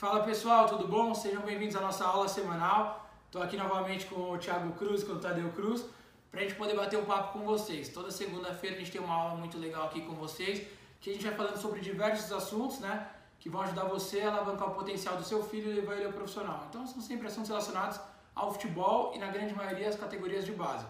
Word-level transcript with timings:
Fala 0.00 0.22
pessoal, 0.22 0.66
tudo 0.66 0.88
bom? 0.88 1.14
Sejam 1.14 1.42
bem-vindos 1.42 1.76
à 1.76 1.80
nossa 1.82 2.06
aula 2.06 2.26
semanal. 2.26 3.06
Estou 3.26 3.42
aqui 3.42 3.54
novamente 3.54 4.06
com 4.06 4.30
o 4.30 4.38
Thiago 4.38 4.72
Cruz, 4.72 5.04
com 5.04 5.12
o 5.12 5.18
Tadeu 5.18 5.50
Cruz, 5.50 5.84
para 6.30 6.40
a 6.40 6.42
gente 6.42 6.54
poder 6.54 6.74
bater 6.74 6.98
um 6.98 7.04
papo 7.04 7.38
com 7.38 7.44
vocês. 7.44 7.90
Toda 7.90 8.10
segunda-feira 8.10 8.76
a 8.76 8.78
gente 8.78 8.90
tem 8.90 8.98
uma 8.98 9.14
aula 9.14 9.34
muito 9.34 9.58
legal 9.58 9.84
aqui 9.84 10.00
com 10.00 10.14
vocês, 10.14 10.66
que 11.02 11.10
a 11.10 11.12
gente 11.12 11.26
vai 11.26 11.34
falando 11.34 11.58
sobre 11.58 11.80
diversos 11.80 12.32
assuntos, 12.32 12.80
né? 12.80 13.08
Que 13.38 13.50
vão 13.50 13.60
ajudar 13.60 13.84
você 13.84 14.22
a 14.22 14.28
alavancar 14.28 14.68
o 14.68 14.74
potencial 14.74 15.18
do 15.18 15.22
seu 15.22 15.44
filho 15.44 15.70
e 15.70 15.74
levar 15.74 15.96
ele 15.96 16.06
ao 16.06 16.14
profissional. 16.14 16.64
Então 16.70 16.86
são 16.86 17.02
sempre 17.02 17.26
assuntos 17.26 17.50
relacionados 17.50 18.00
ao 18.34 18.50
futebol 18.50 19.12
e 19.14 19.18
na 19.18 19.26
grande 19.26 19.54
maioria 19.54 19.86
as 19.86 19.96
categorias 19.96 20.46
de 20.46 20.52
base. 20.52 20.86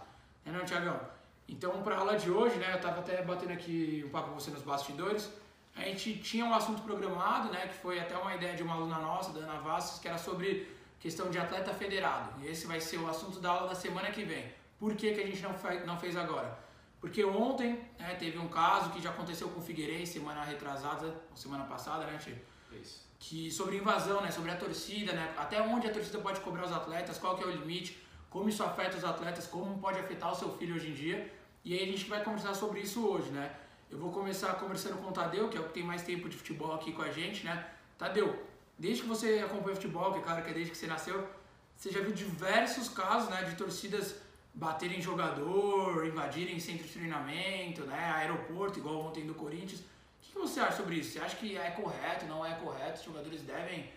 É 0.47 0.53
não, 0.53 0.65
Thiagão? 0.65 1.01
Então, 1.49 1.83
para 1.83 1.97
a 1.97 1.99
aula 1.99 2.17
de 2.17 2.31
hoje, 2.31 2.55
né, 2.59 2.71
eu 2.71 2.77
estava 2.77 3.01
até 3.01 3.21
batendo 3.23 3.55
aqui 3.55 4.05
um 4.07 4.11
papo 4.11 4.29
com 4.29 4.39
você 4.39 4.53
nos 4.53 4.63
bastidores, 4.63 5.29
a 5.75 5.83
gente 5.83 6.19
tinha 6.19 6.45
um 6.45 6.53
assunto 6.53 6.83
programado, 6.83 7.51
né, 7.51 7.69
que 7.69 7.75
foi 7.75 7.99
até 7.99 8.17
uma 8.17 8.35
ideia 8.35 8.55
de 8.55 8.63
uma 8.63 8.75
aluna 8.75 8.99
nossa, 8.99 9.33
da 9.33 9.41
Ana 9.41 9.61
Vassos, 9.61 9.99
que 10.01 10.09
era 10.09 10.19
sobre 10.19 10.69
questão 10.99 11.31
de 11.31 11.39
atleta 11.39 11.73
federado. 11.73 12.33
E 12.43 12.49
esse 12.49 12.67
vai 12.67 12.81
ser 12.81 12.99
o 12.99 13.09
assunto 13.09 13.41
da 13.41 13.51
aula 13.51 13.69
da 13.69 13.75
semana 13.75 14.11
que 14.11 14.25
vem. 14.25 14.53
Por 14.79 14.95
que, 14.95 15.13
que 15.13 15.21
a 15.21 15.27
gente 15.27 15.43
não, 15.43 15.55
fez, 15.55 15.87
não 15.87 15.99
fez 15.99 16.17
agora? 16.17 16.59
Porque 17.01 17.25
ontem 17.25 17.81
né, 17.99 18.15
teve 18.19 18.39
um 18.39 18.49
caso 18.49 18.91
que 18.91 19.01
já 19.01 19.11
aconteceu 19.11 19.49
com 19.49 19.61
o 19.61 19.63
Figueirense, 19.63 20.13
semana 20.13 20.45
retrasada, 20.45 21.15
semana 21.35 21.65
passada, 21.65 22.05
né, 22.05 22.19
Tio? 22.19 22.37
Isso. 22.73 23.09
Que 23.19 23.51
sobre 23.51 23.77
invasão, 23.77 24.21
né, 24.21 24.31
sobre 24.31 24.51
a 24.51 24.57
torcida, 24.57 25.13
né, 25.13 25.35
até 25.37 25.61
onde 25.63 25.87
a 25.87 25.93
torcida 25.93 26.19
pode 26.19 26.41
cobrar 26.41 26.67
os 26.67 26.73
atletas, 26.73 27.19
qual 27.19 27.37
que 27.37 27.43
é 27.43 27.47
o 27.47 27.51
limite, 27.51 27.99
como 28.29 28.49
isso 28.49 28.63
afeta 28.63 28.97
os 28.99 29.05
atletas, 29.05 29.47
como 29.47 29.79
pode 29.79 29.99
afetar 29.99 30.31
o 30.31 30.35
seu 30.35 30.57
filho 30.57 30.77
hoje 30.77 30.91
em 30.91 30.95
dia. 30.95 31.33
E 31.65 31.75
aí 31.75 31.83
a 31.83 31.87
gente 31.87 32.05
vai 32.05 32.23
conversar 32.23 32.55
sobre 32.55 32.81
isso 32.81 33.07
hoje, 33.07 33.31
né? 33.31 33.55
Eu 33.91 33.99
vou 33.99 34.13
começar 34.13 34.55
conversando 34.55 34.97
com 34.99 35.11
o 35.11 35.13
Tadeu, 35.13 35.49
que 35.49 35.57
é 35.57 35.61
o 35.61 35.65
que 35.65 35.75
tem 35.75 35.83
mais 35.83 36.03
tempo 36.03 36.29
de 36.29 36.37
futebol 36.37 36.75
aqui 36.75 36.93
com 36.93 37.03
a 37.03 37.11
gente, 37.11 37.45
né? 37.45 37.69
Tadeu, 37.99 38.47
desde 38.79 39.03
que 39.03 39.09
você 39.09 39.41
acompanha 39.45 39.75
futebol, 39.75 40.13
que 40.13 40.21
é 40.21 40.23
claro 40.23 40.45
que 40.45 40.51
é 40.51 40.55
desde 40.55 40.71
que 40.71 40.79
você 40.79 40.87
nasceu, 40.87 41.29
você 41.77 41.91
já 41.91 42.01
viu 42.01 42.13
diversos 42.13 42.89
casos, 42.89 43.29
né, 43.31 43.43
de 43.43 43.57
torcidas 43.57 44.15
baterem 44.55 45.01
jogador, 45.03 46.07
invadirem 46.07 46.61
centro 46.61 46.87
de 46.87 46.93
treinamento, 46.93 47.83
né, 47.83 48.13
aeroporto, 48.13 48.79
igual 48.79 49.01
ontem 49.01 49.27
do 49.27 49.35
Corinthians. 49.35 49.81
O 49.81 50.33
que 50.33 50.39
você 50.39 50.61
acha 50.61 50.77
sobre 50.77 50.95
isso? 50.97 51.13
Você 51.13 51.19
acha 51.19 51.37
que 51.37 51.57
é 51.57 51.71
correto, 51.73 52.27
não 52.27 52.47
é 52.47 52.55
correto? 52.55 53.01
Os 53.01 53.05
jogadores 53.05 53.43
devem 53.43 53.91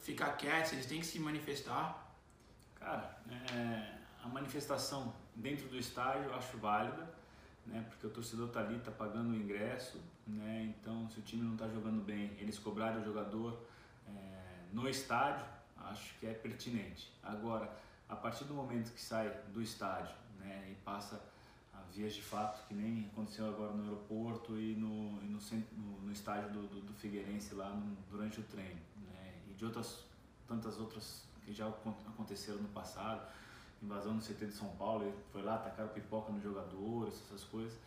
ficar 0.00 0.32
quietos, 0.32 0.72
eles 0.72 0.86
têm 0.86 1.00
que 1.00 1.06
se 1.06 1.20
manifestar? 1.20 2.12
Cara, 2.80 3.16
é, 3.30 3.92
a 4.24 4.28
manifestação 4.28 5.14
dentro 5.36 5.68
do 5.68 5.78
estádio 5.78 6.24
eu 6.24 6.34
acho 6.34 6.58
válida, 6.58 7.08
né? 7.66 7.84
Porque 7.88 8.06
o 8.06 8.10
torcedor 8.10 8.48
tá 8.48 8.60
ali, 8.60 8.78
tá 8.78 8.90
pagando 8.90 9.30
o 9.30 9.36
ingresso, 9.36 10.00
né? 10.26 10.74
Então, 10.78 11.08
se 11.10 11.18
o 11.18 11.22
time 11.22 11.42
não 11.42 11.56
tá 11.56 11.68
jogando 11.68 12.04
bem, 12.04 12.32
eles 12.38 12.58
cobrarem 12.58 13.00
o 13.00 13.04
jogador 13.04 13.58
é, 14.08 14.64
no 14.72 14.88
estádio, 14.88 15.44
acho 15.76 16.18
que 16.18 16.26
é 16.26 16.32
pertinente. 16.32 17.12
Agora, 17.22 17.70
a 18.08 18.16
partir 18.16 18.44
do 18.44 18.54
momento 18.54 18.92
que 18.92 19.00
sai 19.00 19.28
do 19.52 19.62
estádio, 19.62 20.14
né? 20.38 20.68
E 20.70 20.74
passa 20.84 21.20
a 21.74 21.80
vias 21.92 22.14
de 22.14 22.22
fato, 22.22 22.66
que 22.66 22.74
nem 22.74 23.06
aconteceu 23.12 23.48
agora 23.48 23.72
no 23.72 23.82
aeroporto 23.82 24.58
e 24.58 24.74
no, 24.74 25.20
e 25.22 25.26
no, 25.26 25.38
no, 25.38 26.00
no, 26.02 26.12
estádio 26.12 26.50
do, 26.50 26.66
do, 26.68 26.80
do 26.80 26.94
Figueirense 26.94 27.54
lá 27.54 27.70
no, 27.70 27.96
durante 28.10 28.40
o 28.40 28.42
treino, 28.44 28.80
né? 29.12 29.34
E 29.50 29.54
de 29.54 29.64
outras 29.64 30.04
tantas 30.46 30.78
outras 30.78 31.24
que 31.44 31.52
já 31.52 31.66
aconteceram 31.68 32.58
no 32.58 32.68
passado 32.68 33.26
invasão 33.82 34.14
no 34.14 34.20
CT 34.20 34.46
de 34.46 34.52
São 34.52 34.68
Paulo, 34.76 35.12
foi 35.32 35.42
lá, 35.42 35.56
atacaram 35.56 35.88
pipoca 35.90 36.32
nos 36.32 36.42
jogadores, 36.42 37.14
essas 37.26 37.44
coisas. 37.44 37.78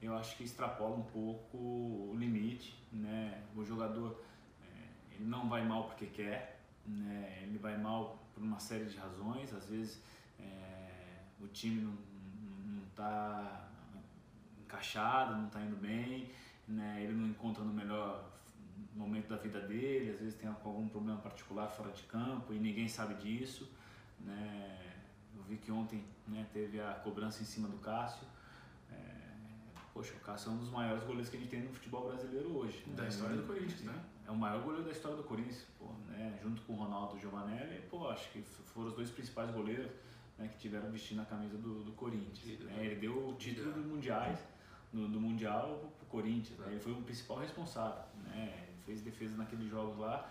Eu 0.00 0.16
acho 0.16 0.36
que 0.36 0.44
extrapola 0.44 0.96
um 0.96 1.02
pouco 1.02 1.56
o 1.56 2.14
limite, 2.16 2.74
né? 2.92 3.42
O 3.54 3.64
jogador 3.64 4.22
é, 4.62 5.14
ele 5.14 5.24
não 5.24 5.48
vai 5.48 5.64
mal 5.64 5.84
porque 5.84 6.06
quer, 6.06 6.62
né? 6.86 7.40
Ele 7.42 7.58
vai 7.58 7.76
mal 7.76 8.18
por 8.34 8.42
uma 8.42 8.58
série 8.58 8.86
de 8.86 8.96
razões. 8.96 9.52
Às 9.52 9.66
vezes 9.66 10.02
é, 10.38 11.20
o 11.40 11.46
time 11.48 11.82
não 12.64 12.82
está 12.86 13.68
encaixado, 14.62 15.36
não 15.36 15.46
está 15.48 15.60
indo 15.60 15.76
bem, 15.76 16.30
né? 16.66 17.02
Ele 17.02 17.12
não 17.12 17.28
encontra 17.28 17.62
no 17.62 17.72
melhor 17.72 18.30
momento 18.94 19.28
da 19.28 19.36
vida 19.36 19.60
dele. 19.60 20.12
Às 20.12 20.20
vezes 20.20 20.34
tem 20.34 20.48
algum 20.48 20.88
problema 20.88 21.18
particular 21.20 21.68
fora 21.68 21.90
de 21.92 22.02
campo 22.04 22.54
e 22.54 22.58
ninguém 22.58 22.88
sabe 22.88 23.14
disso, 23.14 23.70
né? 24.20 24.89
Vi 25.50 25.56
que 25.56 25.72
ontem 25.72 26.04
né, 26.28 26.46
teve 26.52 26.80
a 26.80 26.94
cobrança 26.94 27.42
em 27.42 27.44
cima 27.44 27.68
do 27.68 27.76
Cássio. 27.78 28.26
É, 28.90 28.96
poxa, 29.92 30.14
o 30.14 30.20
Cássio 30.20 30.50
é 30.50 30.52
um 30.52 30.58
dos 30.58 30.70
maiores 30.70 31.02
goleiros 31.02 31.28
que 31.28 31.36
a 31.36 31.40
gente 31.40 31.50
tem 31.50 31.62
no 31.62 31.72
futebol 31.72 32.06
brasileiro 32.06 32.56
hoje. 32.56 32.84
Da 32.94 33.02
né? 33.02 33.08
história 33.08 33.36
do 33.36 33.42
Corinthians, 33.42 33.80
né? 33.82 34.04
É 34.26 34.30
o 34.30 34.36
maior 34.36 34.62
goleiro 34.62 34.84
da 34.84 34.92
história 34.92 35.16
do 35.16 35.24
Corinthians, 35.24 35.66
pô, 35.76 35.86
né? 36.08 36.38
junto 36.40 36.62
com 36.62 36.74
o 36.74 36.76
Ronaldo 36.76 37.18
Giovanelli. 37.18 37.82
Pô, 37.90 38.08
acho 38.08 38.30
que 38.30 38.42
foram 38.42 38.88
os 38.88 38.94
dois 38.94 39.10
principais 39.10 39.50
goleiros 39.50 39.90
né, 40.38 40.48
que 40.48 40.58
tiveram 40.58 40.88
vestindo 40.90 41.20
a 41.20 41.24
camisa 41.24 41.58
do, 41.58 41.82
do 41.82 41.92
Corinthians. 41.92 42.60
Né? 42.60 42.86
Ele 42.86 42.94
deu 42.94 43.28
o 43.28 43.34
título 43.34 43.72
do 43.72 43.80
Mundiais, 43.80 44.38
do, 44.92 45.08
do 45.08 45.20
Mundial 45.20 45.92
pro 45.98 46.06
Corinthians. 46.06 46.58
Né? 46.60 46.66
Ele 46.70 46.80
foi 46.80 46.92
o 46.92 47.02
principal 47.02 47.38
responsável. 47.38 48.04
Né? 48.24 48.66
Ele 48.68 48.82
fez 48.86 49.02
defesa 49.02 49.36
naqueles 49.36 49.68
jogos 49.68 49.98
lá, 49.98 50.30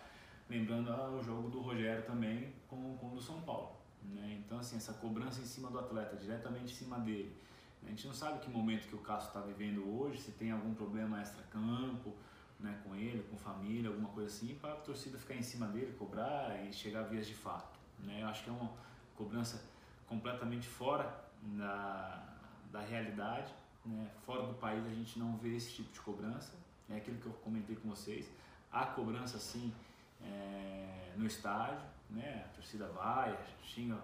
lembrando 0.50 0.90
ah, 0.91 1.09
o 1.09 1.22
jogo 1.22 1.50
do 1.50 1.59
Rogério 1.59 2.03
também 2.03 2.53
com, 2.69 2.97
com 2.97 3.07
o 3.07 3.16
do 3.16 3.22
São 3.22 3.41
Paulo. 3.41 3.80
Né? 4.04 4.42
Então, 4.46 4.60
assim, 4.60 4.78
essa 4.78 4.94
cobrança 4.94 5.42
em 5.42 5.46
cima 5.46 5.70
do 5.70 5.80
atleta, 5.80 6.16
diretamente 6.16 6.74
em 6.74 6.76
cima 6.76 7.00
dele. 7.00 7.36
A 7.84 7.90
gente 7.90 8.08
não 8.08 8.14
sabe 8.14 8.40
que 8.40 8.50
momento 8.50 8.88
que 8.88 8.96
o 8.96 9.00
Cássio 9.00 9.28
está 9.28 9.42
vivendo 9.42 9.88
hoje, 9.98 10.22
se 10.22 10.32
tem 10.32 10.52
algum 10.52 10.74
problema 10.74 11.22
extra-campo, 11.22 12.14
né, 12.60 12.78
com 12.84 12.94
ele, 12.94 13.24
com 13.30 13.38
família, 13.38 13.90
alguma 13.90 14.10
coisa 14.10 14.28
assim, 14.28 14.56
para 14.56 14.74
a 14.74 14.76
torcida 14.76 15.18
ficar 15.18 15.36
em 15.36 15.42
cima 15.42 15.68
dele, 15.68 15.96
cobrar 15.98 16.62
e 16.66 16.74
chegar 16.74 17.02
a 17.02 17.04
vias 17.04 17.26
de 17.26 17.34
fato. 17.34 17.80
Né? 18.00 18.22
Eu 18.22 18.28
acho 18.28 18.44
que 18.44 18.50
é 18.50 18.54
uma 18.54 18.72
cobrança 19.16 19.64
completamente 20.08 20.68
fora 20.68 21.24
da, 21.42 22.22
da 22.72 22.81
realidade. 22.81 23.54
Né? 23.86 24.10
Fora 24.26 24.46
do 24.46 24.54
país 24.56 24.86
a 24.86 24.94
gente 24.94 25.18
não 25.18 25.38
vê 25.38 25.56
esse 25.56 25.72
tipo 25.72 25.94
de 25.94 26.02
cobrança. 26.02 26.54
É 26.90 26.98
aquilo 26.98 27.18
que 27.18 27.28
eu 27.28 27.34
comentei 27.34 27.76
com 27.76 27.90
vocês. 27.90 28.30
Há 28.72 28.86
cobrança 28.88 29.38
sim 29.38 29.74
é, 30.22 31.14
no 31.16 31.26
estádio, 31.26 31.88
né? 32.09 32.46
A 32.46 32.56
torcida 32.56 32.88
vai, 32.88 33.38
xinga 33.64 34.00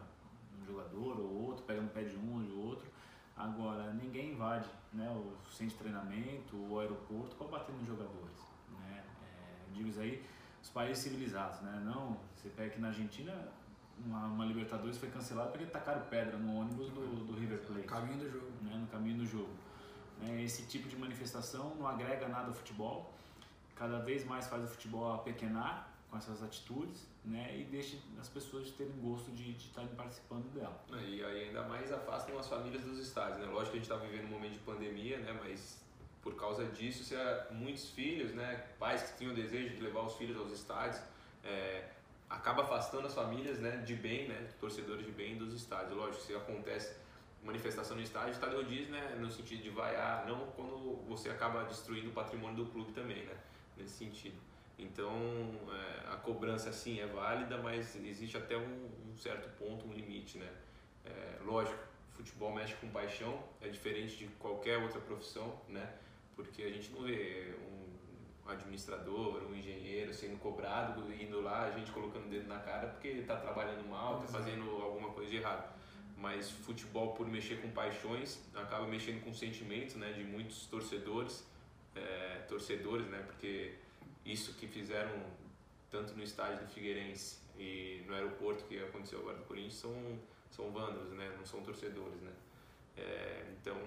um 0.61 0.65
jogador 0.65 1.19
ou 1.19 1.47
outro, 1.47 1.63
pega 1.63 1.81
no 1.81 1.89
pé 1.89 2.03
de 2.03 2.15
um 2.15 2.35
ou 2.35 2.43
de 2.43 2.51
outro. 2.51 2.87
Agora, 3.35 3.91
ninguém 3.93 4.31
invade 4.31 4.69
né, 4.93 5.09
o 5.09 5.35
centro 5.51 5.73
de 5.73 5.83
treinamento, 5.83 6.55
o 6.55 6.79
aeroporto 6.79 7.35
para 7.35 7.47
bater 7.47 7.75
nos 7.75 7.85
jogadores. 7.85 8.39
Né? 8.79 9.03
É, 9.23 9.73
digo 9.73 9.89
isso 9.89 9.99
aí, 9.99 10.25
os 10.63 10.69
países 10.69 11.03
civilizados, 11.03 11.59
né? 11.61 11.81
Não, 11.83 12.17
você 12.33 12.49
pega 12.49 12.71
aqui 12.71 12.79
na 12.79 12.87
Argentina, 12.87 13.33
uma, 14.03 14.25
uma 14.27 14.45
Libertadores 14.45 14.97
foi 14.97 15.09
cancelada 15.09 15.49
porque 15.51 15.65
tacaram 15.65 16.01
pedra 16.09 16.37
no 16.37 16.59
ônibus 16.59 16.89
do, 16.89 17.25
do 17.25 17.33
River 17.37 17.59
Plate. 17.59 17.81
No 17.81 17.87
caminho 17.87 18.19
do 18.19 18.29
jogo. 18.31 18.51
Né, 18.61 18.77
no 18.77 18.87
caminho 18.87 19.17
do 19.17 19.25
jogo. 19.25 19.53
É, 20.23 20.41
esse 20.41 20.65
tipo 20.65 20.87
de 20.87 20.95
manifestação 20.95 21.75
não 21.75 21.87
agrega 21.87 22.27
nada 22.27 22.47
ao 22.47 22.53
futebol, 22.53 23.13
cada 23.75 23.99
vez 23.99 24.25
mais 24.25 24.47
faz 24.47 24.63
o 24.63 24.67
futebol 24.67 25.13
apequenar 25.13 25.94
com 26.15 26.19
essas 26.19 26.41
atitudes, 26.41 27.05
né, 27.23 27.57
e 27.57 27.65
deixe 27.65 27.99
as 28.19 28.29
pessoas 28.29 28.71
terem 28.71 28.93
gosto 29.01 29.31
de, 29.31 29.51
estarem 29.51 29.89
participando 29.95 30.49
dela. 30.53 30.81
É, 30.93 31.09
e 31.09 31.23
aí 31.23 31.47
ainda 31.47 31.63
mais 31.63 31.91
afastam 31.91 32.39
as 32.39 32.47
famílias 32.47 32.83
dos 32.83 32.99
estádios, 32.99 33.39
né? 33.39 33.47
Lógico 33.47 33.71
que 33.71 33.77
a 33.77 33.81
gente 33.81 33.91
está 33.91 33.97
vivendo 33.97 34.25
um 34.25 34.29
momento 34.29 34.53
de 34.53 34.59
pandemia, 34.59 35.17
né, 35.17 35.37
mas 35.43 35.83
por 36.21 36.35
causa 36.35 36.65
disso, 36.65 37.03
se 37.03 37.15
muitos 37.51 37.89
filhos, 37.89 38.33
né, 38.33 38.65
pais 38.79 39.03
que 39.03 39.17
tinham 39.17 39.33
o 39.33 39.35
desejo 39.35 39.75
de 39.75 39.81
levar 39.81 40.01
os 40.01 40.15
filhos 40.15 40.37
aos 40.37 40.51
estádios, 40.51 41.01
é, 41.43 41.89
acaba 42.29 42.63
afastando 42.63 43.05
as 43.05 43.13
famílias, 43.13 43.59
né, 43.59 43.77
de 43.77 43.95
bem, 43.95 44.29
né, 44.29 44.49
torcedores 44.59 45.05
de 45.05 45.11
bem 45.11 45.37
dos 45.37 45.53
estádios. 45.53 45.95
Lógico, 45.95 46.23
se 46.23 46.33
acontece 46.33 46.95
manifestação 47.43 47.95
no 47.95 48.01
estádio, 48.01 48.35
o 48.35 48.39
Tadeu 48.39 48.63
diz, 48.63 48.87
né, 48.89 49.17
no 49.19 49.29
sentido 49.29 49.61
de 49.61 49.69
vaiar, 49.69 50.25
não 50.25 50.47
quando 50.55 51.03
você 51.07 51.29
acaba 51.29 51.63
destruindo 51.65 52.09
o 52.09 52.13
patrimônio 52.13 52.55
do 52.55 52.71
clube 52.71 52.91
também, 52.93 53.23
né, 53.25 53.35
nesse 53.77 53.97
sentido. 53.97 54.37
Então, 54.77 55.13
é, 55.71 55.94
a 56.15 56.17
cobrança 56.17 56.71
sim 56.71 56.99
é 56.99 57.05
válida, 57.05 57.57
mas 57.57 57.95
existe 57.97 58.37
até 58.37 58.57
um, 58.57 58.89
um 59.11 59.17
certo 59.17 59.49
ponto, 59.57 59.85
um 59.85 59.93
limite, 59.93 60.37
né? 60.37 60.49
É, 61.05 61.39
lógico, 61.43 61.77
futebol 62.11 62.53
mexe 62.53 62.73
com 62.75 62.87
paixão, 62.89 63.43
é 63.61 63.67
diferente 63.67 64.15
de 64.15 64.27
qualquer 64.39 64.77
outra 64.77 64.99
profissão, 65.01 65.59
né? 65.67 65.93
Porque 66.35 66.63
a 66.63 66.69
gente 66.69 66.91
não 66.91 67.03
vê 67.03 67.53
um 67.69 68.49
administrador, 68.49 69.43
um 69.43 69.55
engenheiro 69.55 70.13
sendo 70.13 70.39
cobrado, 70.39 71.11
indo 71.13 71.41
lá, 71.41 71.65
a 71.65 71.71
gente 71.71 71.91
colocando 71.91 72.27
o 72.27 72.29
dedo 72.29 72.47
na 72.47 72.59
cara 72.59 72.87
porque 72.87 73.09
está 73.09 73.35
trabalhando 73.35 73.87
mal, 73.87 74.23
está 74.23 74.39
fazendo 74.39 74.69
alguma 74.81 75.09
coisa 75.09 75.29
de 75.29 75.37
errado. 75.37 75.75
Mas 76.17 76.49
futebol, 76.49 77.13
por 77.13 77.27
mexer 77.27 77.61
com 77.61 77.69
paixões, 77.71 78.39
acaba 78.55 78.87
mexendo 78.87 79.21
com 79.23 79.33
sentimentos, 79.33 79.95
né? 79.95 80.13
De 80.13 80.23
muitos 80.23 80.65
torcedores, 80.67 81.45
é, 81.93 82.45
torcedores, 82.47 83.05
né? 83.07 83.21
Porque 83.27 83.75
isso 84.25 84.53
que 84.53 84.65
fizeram 84.65 85.11
tanto 85.95 86.13
no 86.13 86.23
estádio 86.23 86.65
do 86.65 86.67
Figueirense 86.67 87.37
e 87.57 88.03
no 88.05 88.13
aeroporto 88.13 88.65
que 88.65 88.77
aconteceu 88.77 89.19
agora 89.19 89.37
do 89.37 89.45
Corinthians 89.45 89.75
são, 89.75 90.19
são 90.51 90.69
vândalos, 90.71 91.13
né? 91.13 91.33
não 91.37 91.45
são 91.45 91.63
torcedores. 91.63 92.19
Né? 92.21 92.31
É, 92.97 93.45
então, 93.61 93.77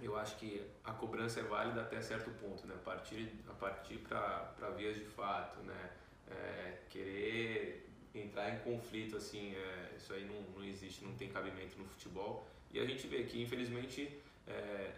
eu 0.00 0.16
acho 0.16 0.36
que 0.38 0.66
a 0.82 0.92
cobrança 0.92 1.40
é 1.40 1.42
válida 1.42 1.82
até 1.82 2.00
certo 2.00 2.30
ponto, 2.40 2.66
né? 2.66 2.74
a 2.74 2.78
partir, 2.78 3.30
a 3.46 3.52
partir 3.52 3.98
para 3.98 4.70
vias 4.78 4.96
de 4.96 5.04
fato, 5.04 5.60
né? 5.60 5.90
é, 6.30 6.78
querer 6.88 7.86
entrar 8.14 8.54
em 8.54 8.58
conflito, 8.60 9.18
assim, 9.18 9.54
é, 9.54 9.94
isso 9.98 10.14
aí 10.14 10.24
não, 10.24 10.40
não 10.58 10.64
existe, 10.64 11.04
não 11.04 11.12
tem 11.16 11.28
cabimento 11.28 11.78
no 11.78 11.84
futebol. 11.84 12.48
E 12.72 12.80
a 12.80 12.84
gente 12.86 13.06
vê 13.06 13.24
que, 13.24 13.42
infelizmente, 13.42 14.18
é, 14.46 14.92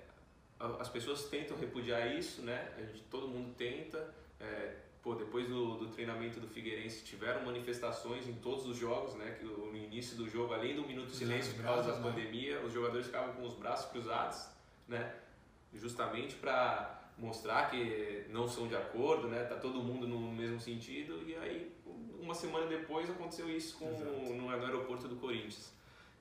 as 0.78 0.88
pessoas 0.88 1.24
tentam 1.24 1.58
repudiar 1.58 2.14
isso, 2.16 2.42
né? 2.42 2.72
A 2.78 2.82
gente, 2.82 3.02
todo 3.10 3.26
mundo 3.26 3.52
tenta. 3.56 4.14
Pô, 5.02 5.16
depois 5.16 5.49
do, 5.49 5.78
do, 5.78 5.88
treinamento 5.88 6.38
do 6.38 6.46
Figueirense 6.46 7.02
tiveram 7.02 7.44
manifestações 7.44 8.28
em 8.28 8.34
todos 8.34 8.66
os 8.66 8.76
jogos, 8.76 9.14
né? 9.14 9.37
Que 9.38 9.44
no 9.44 9.75
início 9.76 10.16
do 10.16 10.28
jogo, 10.28 10.54
além 10.54 10.76
do 10.76 10.87
minuto 10.87 11.08
de 11.08 11.16
silêncio 11.16 11.54
por 11.54 11.64
causa 11.64 11.90
da 11.90 11.99
né? 11.99 12.02
pandemia, 12.02 12.60
os 12.60 12.72
jogadores 12.72 13.06
ficavam 13.06 13.34
com 13.34 13.44
os 13.44 13.54
braços 13.54 13.90
cruzados, 13.90 14.46
né? 14.87 15.12
Justamente 15.75 16.37
para 16.37 17.02
mostrar 17.19 17.69
que 17.69 18.26
não 18.28 18.46
são 18.46 18.69
de 18.69 18.76
acordo, 18.76 19.26
né? 19.26 19.43
Tá 19.43 19.56
todo 19.56 19.82
mundo 19.82 20.06
no 20.06 20.31
mesmo 20.31 20.60
sentido 20.60 21.20
e 21.28 21.34
aí 21.34 21.72
uma 22.20 22.34
semana 22.34 22.66
depois 22.66 23.10
aconteceu 23.10 23.50
isso 23.50 23.76
com 23.78 23.90
no, 23.90 24.34
no 24.37 24.50
aeroporto 24.50 25.08
do 25.08 25.16
Corinthians. 25.16 25.72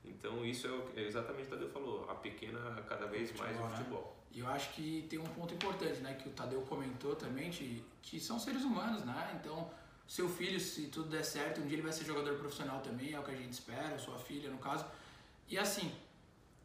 Então 0.03 0.45
isso 0.45 0.67
é, 0.95 1.01
é 1.01 1.05
exatamente 1.05 1.45
o 1.45 1.49
que 1.49 1.55
o 1.55 1.57
Tadeu 1.57 1.69
falou, 1.69 2.09
a 2.09 2.15
pequena 2.15 2.59
cada 2.87 3.05
vez 3.05 3.31
futebol, 3.31 3.53
mais 3.53 3.73
o 3.73 3.77
futebol. 3.77 4.01
Né? 4.01 4.21
E 4.33 4.39
eu 4.39 4.47
acho 4.47 4.71
que 4.73 5.05
tem 5.09 5.19
um 5.19 5.25
ponto 5.25 5.53
importante, 5.53 5.99
né, 5.99 6.13
que 6.13 6.29
o 6.29 6.31
Tadeu 6.31 6.61
comentou 6.61 7.15
também, 7.15 7.49
que, 7.49 8.19
são 8.19 8.39
seres 8.39 8.63
humanos, 8.63 9.03
né? 9.03 9.37
Então, 9.39 9.69
seu 10.07 10.29
filho, 10.29 10.59
se 10.59 10.87
tudo 10.87 11.09
der 11.09 11.23
certo, 11.23 11.59
um 11.59 11.65
dia 11.65 11.75
ele 11.75 11.81
vai 11.81 11.91
ser 11.91 12.05
jogador 12.05 12.37
profissional 12.37 12.79
também, 12.79 13.13
é 13.13 13.19
o 13.19 13.23
que 13.23 13.31
a 13.31 13.35
gente 13.35 13.51
espera, 13.51 13.97
sua 13.99 14.17
filha 14.17 14.49
no 14.49 14.57
caso. 14.57 14.85
E 15.49 15.57
assim, 15.57 15.93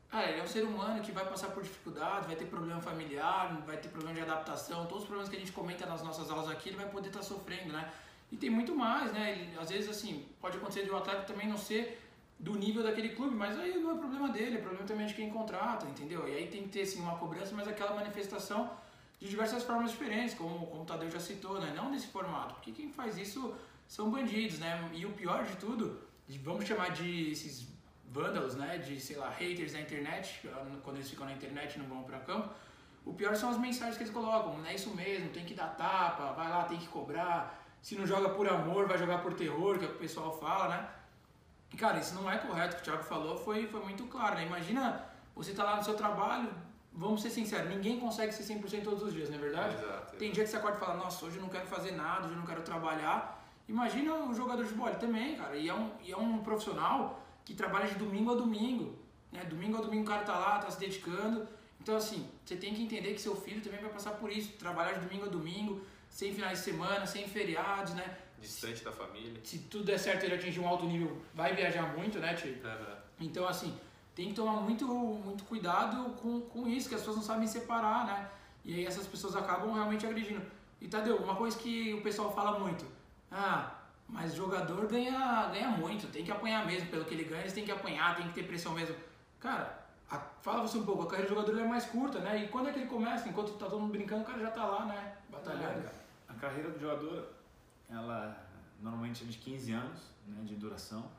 cara, 0.08 0.30
ele 0.30 0.40
é 0.40 0.44
um 0.44 0.46
ser 0.46 0.62
humano 0.62 1.02
que 1.02 1.10
vai 1.10 1.28
passar 1.28 1.48
por 1.48 1.62
dificuldades, 1.62 2.26
vai 2.26 2.36
ter 2.36 2.46
problema 2.46 2.80
familiar, 2.80 3.52
vai 3.66 3.76
ter 3.76 3.88
problema 3.88 4.14
de 4.14 4.20
adaptação, 4.20 4.86
todos 4.86 5.02
os 5.02 5.08
problemas 5.08 5.28
que 5.28 5.36
a 5.36 5.40
gente 5.40 5.52
comenta 5.52 5.84
nas 5.86 6.02
nossas 6.02 6.30
aulas 6.30 6.48
aqui, 6.48 6.68
ele 6.68 6.76
vai 6.76 6.88
poder 6.88 7.08
estar 7.08 7.20
tá 7.20 7.24
sofrendo, 7.24 7.72
né? 7.72 7.92
E 8.30 8.36
tem 8.36 8.50
muito 8.50 8.74
mais, 8.74 9.12
né? 9.12 9.32
Ele, 9.32 9.58
às 9.58 9.70
vezes, 9.70 9.88
assim, 9.88 10.26
pode 10.40 10.56
acontecer 10.56 10.84
de 10.84 10.90
um 10.90 10.96
atleta 10.96 11.22
também 11.22 11.48
não 11.48 11.56
ser 11.56 12.05
do 12.38 12.54
nível 12.54 12.82
daquele 12.82 13.10
clube, 13.10 13.34
mas 13.34 13.58
aí 13.58 13.78
não 13.78 13.92
é 13.92 13.98
problema 13.98 14.28
dele, 14.28 14.56
é 14.56 14.60
problema 14.60 14.86
também 14.86 15.06
de 15.06 15.14
quem 15.14 15.30
contrata, 15.30 15.86
entendeu? 15.86 16.28
E 16.28 16.34
aí 16.34 16.46
tem 16.48 16.64
que 16.64 16.68
ter 16.68 16.82
assim, 16.82 17.00
uma 17.00 17.16
cobrança, 17.16 17.54
mas 17.54 17.66
aquela 17.66 17.94
manifestação 17.94 18.70
de 19.18 19.28
diversas 19.28 19.62
formas 19.64 19.90
diferentes, 19.90 20.34
como, 20.34 20.66
como 20.66 20.82
o 20.82 20.84
Tadeu 20.84 21.10
já 21.10 21.18
citou, 21.18 21.58
né? 21.58 21.72
Não 21.74 21.90
nesse 21.90 22.08
formato, 22.08 22.54
porque 22.54 22.72
quem 22.72 22.90
faz 22.90 23.16
isso 23.16 23.54
são 23.88 24.10
bandidos, 24.10 24.58
né? 24.58 24.90
E 24.92 25.06
o 25.06 25.12
pior 25.12 25.44
de 25.44 25.56
tudo, 25.56 25.98
vamos 26.42 26.66
chamar 26.66 26.90
de 26.90 27.30
esses 27.30 27.66
vândalos, 28.10 28.54
né? 28.54 28.76
De, 28.78 29.00
sei 29.00 29.16
lá, 29.16 29.30
haters 29.30 29.72
da 29.72 29.80
internet, 29.80 30.46
quando 30.82 30.96
eles 30.96 31.08
ficam 31.08 31.24
na 31.24 31.32
internet 31.32 31.76
e 31.76 31.78
não 31.78 31.86
vão 31.86 32.02
para 32.02 32.18
campo, 32.18 32.50
o 33.06 33.14
pior 33.14 33.34
são 33.34 33.50
as 33.50 33.58
mensagens 33.58 33.96
que 33.96 34.02
eles 34.02 34.12
colocam, 34.12 34.66
é 34.66 34.74
isso 34.74 34.94
mesmo, 34.94 35.30
tem 35.30 35.44
que 35.44 35.54
dar 35.54 35.68
tapa, 35.68 36.32
vai 36.32 36.50
lá, 36.50 36.64
tem 36.64 36.76
que 36.76 36.88
cobrar, 36.88 37.64
se 37.80 37.94
não 37.94 38.06
joga 38.06 38.30
por 38.30 38.48
amor, 38.48 38.86
vai 38.86 38.98
jogar 38.98 39.22
por 39.22 39.32
terror, 39.32 39.78
que 39.78 39.84
é 39.84 39.88
o 39.88 39.90
que 39.92 39.96
o 39.96 40.00
pessoal 40.00 40.36
fala, 40.38 40.68
né? 40.68 40.88
E, 41.72 41.76
cara, 41.76 41.98
isso 41.98 42.14
não 42.14 42.30
é 42.30 42.38
correto. 42.38 42.74
O 42.74 42.76
que 42.76 42.82
o 42.82 42.84
Thiago 42.84 43.02
falou 43.04 43.36
foi, 43.36 43.66
foi 43.66 43.82
muito 43.82 44.04
claro, 44.04 44.36
né? 44.36 44.46
Imagina 44.46 45.04
você 45.34 45.52
tá 45.52 45.64
lá 45.64 45.76
no 45.76 45.84
seu 45.84 45.94
trabalho, 45.94 46.50
vamos 46.92 47.20
ser 47.20 47.28
sinceros, 47.28 47.68
ninguém 47.68 48.00
consegue 48.00 48.32
ser 48.32 48.42
100% 48.54 48.82
todos 48.82 49.02
os 49.02 49.12
dias, 49.12 49.28
não 49.28 49.36
é 49.36 49.40
verdade? 49.40 49.74
Exato, 49.74 50.16
Tem 50.16 50.32
dia 50.32 50.44
que 50.44 50.50
você 50.50 50.56
acorda 50.56 50.78
e 50.78 50.80
fala, 50.80 50.94
nossa, 50.94 51.26
hoje 51.26 51.36
eu 51.36 51.42
não 51.42 51.50
quero 51.50 51.66
fazer 51.66 51.92
nada, 51.92 52.24
hoje 52.24 52.32
eu 52.32 52.38
não 52.38 52.46
quero 52.46 52.62
trabalhar. 52.62 53.44
Imagina 53.68 54.14
o 54.14 54.34
jogador 54.34 54.64
de 54.64 54.72
bola 54.72 54.94
também, 54.94 55.36
cara. 55.36 55.56
E 55.56 55.68
é 55.68 55.74
um, 55.74 55.90
e 56.02 56.10
é 56.10 56.16
um 56.16 56.38
profissional 56.38 57.22
que 57.44 57.52
trabalha 57.54 57.86
de 57.86 57.96
domingo 57.96 58.32
a 58.32 58.34
domingo. 58.34 58.98
Né? 59.30 59.44
Domingo 59.44 59.76
a 59.76 59.80
domingo 59.82 60.04
o 60.04 60.06
cara 60.06 60.22
tá 60.22 60.38
lá, 60.38 60.58
tá 60.58 60.70
se 60.70 60.80
dedicando. 60.80 61.46
Então, 61.80 61.96
assim, 61.96 62.26
você 62.44 62.56
tem 62.56 62.74
que 62.74 62.82
entender 62.82 63.12
que 63.12 63.20
seu 63.20 63.36
filho 63.36 63.60
também 63.60 63.80
vai 63.80 63.90
passar 63.90 64.12
por 64.12 64.30
isso. 64.30 64.52
Trabalhar 64.52 64.94
de 64.94 65.00
domingo 65.00 65.26
a 65.26 65.28
domingo, 65.28 65.82
sem 66.08 66.32
finais 66.32 66.58
de 66.60 66.64
semana, 66.64 67.06
sem 67.06 67.28
feriados, 67.28 67.92
né? 67.94 68.16
Distante 68.40 68.84
da 68.84 68.92
família. 68.92 69.40
Se 69.44 69.58
tudo 69.60 69.84
der 69.84 69.98
certo 69.98 70.24
ele 70.24 70.34
atingir 70.34 70.60
um 70.60 70.68
alto 70.68 70.84
nível, 70.86 71.20
vai 71.34 71.54
viajar 71.54 71.96
muito, 71.96 72.18
né, 72.18 72.34
Tio? 72.34 72.52
Uhum. 72.52 72.96
Então, 73.20 73.48
assim, 73.48 73.76
tem 74.14 74.28
que 74.28 74.34
tomar 74.34 74.60
muito, 74.60 74.86
muito 74.86 75.44
cuidado 75.44 76.10
com, 76.14 76.40
com 76.40 76.66
isso, 76.66 76.88
que 76.88 76.94
as 76.94 77.00
pessoas 77.00 77.16
não 77.16 77.24
sabem 77.24 77.46
separar, 77.46 78.06
né? 78.06 78.30
E 78.64 78.74
aí 78.74 78.86
essas 78.86 79.06
pessoas 79.06 79.36
acabam 79.36 79.72
realmente 79.72 80.06
agredindo. 80.06 80.42
E 80.80 80.88
Tadeu, 80.88 81.16
uma 81.18 81.36
coisa 81.36 81.56
que 81.58 81.94
o 81.94 82.02
pessoal 82.02 82.32
fala 82.32 82.58
muito, 82.58 82.84
ah, 83.30 83.72
mas 84.08 84.34
jogador 84.34 84.86
ganha, 84.86 85.48
ganha 85.52 85.68
muito, 85.68 86.06
tem 86.12 86.24
que 86.24 86.30
apanhar 86.30 86.66
mesmo, 86.66 86.88
pelo 86.88 87.04
que 87.04 87.14
ele 87.14 87.24
ganha, 87.24 87.42
eles 87.42 87.52
têm 87.52 87.64
que 87.64 87.72
apanhar, 87.72 88.16
tem 88.16 88.28
que 88.28 88.34
ter 88.34 88.44
pressão 88.44 88.72
mesmo. 88.72 88.94
Cara, 89.40 89.86
a, 90.10 90.18
fala 90.40 90.62
você 90.62 90.78
um 90.78 90.84
pouco, 90.84 91.02
a 91.02 91.06
carreira 91.06 91.28
do 91.28 91.34
jogador 91.34 91.58
é 91.58 91.68
mais 91.68 91.84
curta, 91.86 92.18
né? 92.20 92.44
E 92.44 92.48
quando 92.48 92.68
é 92.68 92.72
que 92.72 92.78
ele 92.78 92.88
começa? 92.88 93.28
Enquanto 93.28 93.52
tá 93.52 93.66
todo 93.66 93.80
mundo 93.80 93.92
brincando, 93.92 94.22
o 94.22 94.26
cara 94.26 94.38
já 94.38 94.50
tá 94.50 94.64
lá, 94.64 94.84
né? 94.86 95.16
Batalhando. 95.28 95.86
É, 95.86 95.90
a 96.28 96.34
carreira 96.34 96.70
do 96.70 96.78
jogador, 96.78 97.28
ela 97.88 98.46
normalmente 98.80 99.24
é 99.24 99.26
de 99.26 99.38
15 99.38 99.72
anos 99.72 100.00
né, 100.26 100.42
de 100.44 100.54
duração. 100.54 101.10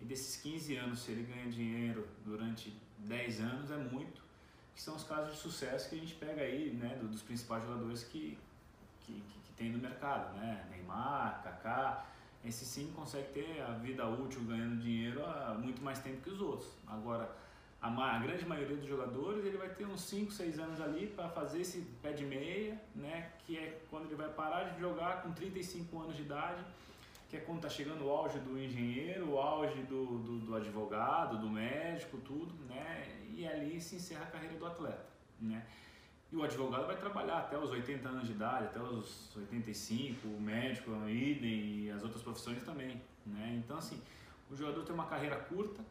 E 0.00 0.04
desses 0.04 0.36
15 0.42 0.76
anos, 0.76 0.98
se 1.00 1.12
ele 1.12 1.22
ganha 1.22 1.50
dinheiro 1.50 2.06
durante 2.24 2.76
10 2.98 3.40
anos, 3.40 3.70
é 3.70 3.76
muito. 3.76 4.22
Que 4.74 4.82
são 4.82 4.96
os 4.96 5.04
casos 5.04 5.34
de 5.34 5.40
sucesso 5.40 5.88
que 5.88 5.96
a 5.96 5.98
gente 5.98 6.14
pega 6.14 6.42
aí, 6.42 6.72
né, 6.72 6.98
dos 7.00 7.22
principais 7.22 7.62
jogadores 7.62 8.02
que, 8.04 8.36
que, 9.00 9.12
que, 9.12 9.38
que 9.40 9.52
tem 9.56 9.70
no 9.70 9.78
mercado, 9.78 10.36
né? 10.36 10.66
Neymar, 10.70 11.42
Kaká. 11.44 12.06
Esse 12.44 12.64
sim 12.64 12.92
consegue 12.94 13.32
ter 13.32 13.62
a 13.62 13.72
vida 13.72 14.06
útil 14.06 14.42
ganhando 14.44 14.82
dinheiro 14.82 15.24
há 15.24 15.54
muito 15.54 15.82
mais 15.82 16.00
tempo 16.00 16.20
que 16.20 16.30
os 16.30 16.40
outros. 16.40 16.68
Agora, 16.86 17.34
a, 17.84 18.16
a, 18.16 18.18
grande 18.18 18.46
maioria 18.46 18.76
dos 18.76 18.88
jogadores 18.88 19.44
ele 19.44 19.58
vai 19.58 19.68
ter 19.68 19.84
uns 19.84 20.00
5, 20.00 20.32
6 20.32 20.58
anos 20.58 20.80
ali 20.80 21.06
para 21.06 21.28
fazer 21.28 21.60
esse 21.60 21.82
pé 22.02 22.12
de 22.12 22.24
meia, 22.24 22.80
né? 22.94 23.30
que 23.44 23.58
é 23.58 23.78
quando 23.90 24.06
ele 24.06 24.14
vai 24.14 24.28
parar 24.30 24.64
de 24.70 24.80
jogar 24.80 25.22
com 25.22 25.32
35 25.32 26.00
anos 26.00 26.16
de 26.16 26.22
idade, 26.22 26.64
que 27.28 27.36
é 27.36 27.40
quando 27.40 27.58
está 27.58 27.68
chegando 27.68 28.06
o 28.06 28.10
auge 28.10 28.38
do 28.38 28.58
engenheiro, 28.58 29.32
o 29.32 29.38
auge 29.38 29.82
do, 29.82 30.18
do, 30.18 30.38
do, 30.38 30.54
advogado, 30.56 31.38
do 31.38 31.50
médico, 31.50 32.16
tudo, 32.18 32.54
né? 32.66 33.06
e 33.36 33.46
ali 33.46 33.78
se 33.78 33.96
encerra 33.96 34.24
a 34.24 34.28
carreira 34.28 34.56
do 34.56 34.64
atleta. 34.64 35.04
Né? 35.38 35.62
E 36.32 36.36
o 36.36 36.42
advogado 36.42 36.86
vai 36.86 36.96
trabalhar 36.96 37.38
até 37.38 37.58
os 37.58 37.70
80 37.70 38.08
anos 38.08 38.26
de 38.26 38.32
idade, 38.32 38.64
até 38.64 38.80
os 38.80 39.36
85, 39.36 40.26
o 40.26 40.40
médico, 40.40 40.90
o 40.90 41.10
idem 41.10 41.84
e 41.84 41.90
as 41.90 42.02
outras 42.02 42.22
profissões 42.22 42.62
também. 42.62 43.02
Né? 43.26 43.60
Então, 43.62 43.76
assim, 43.76 44.00
o 44.50 44.56
jogador 44.56 44.84
tem 44.84 44.94
uma 44.94 45.06
carreira 45.06 45.36
curta, 45.36 45.84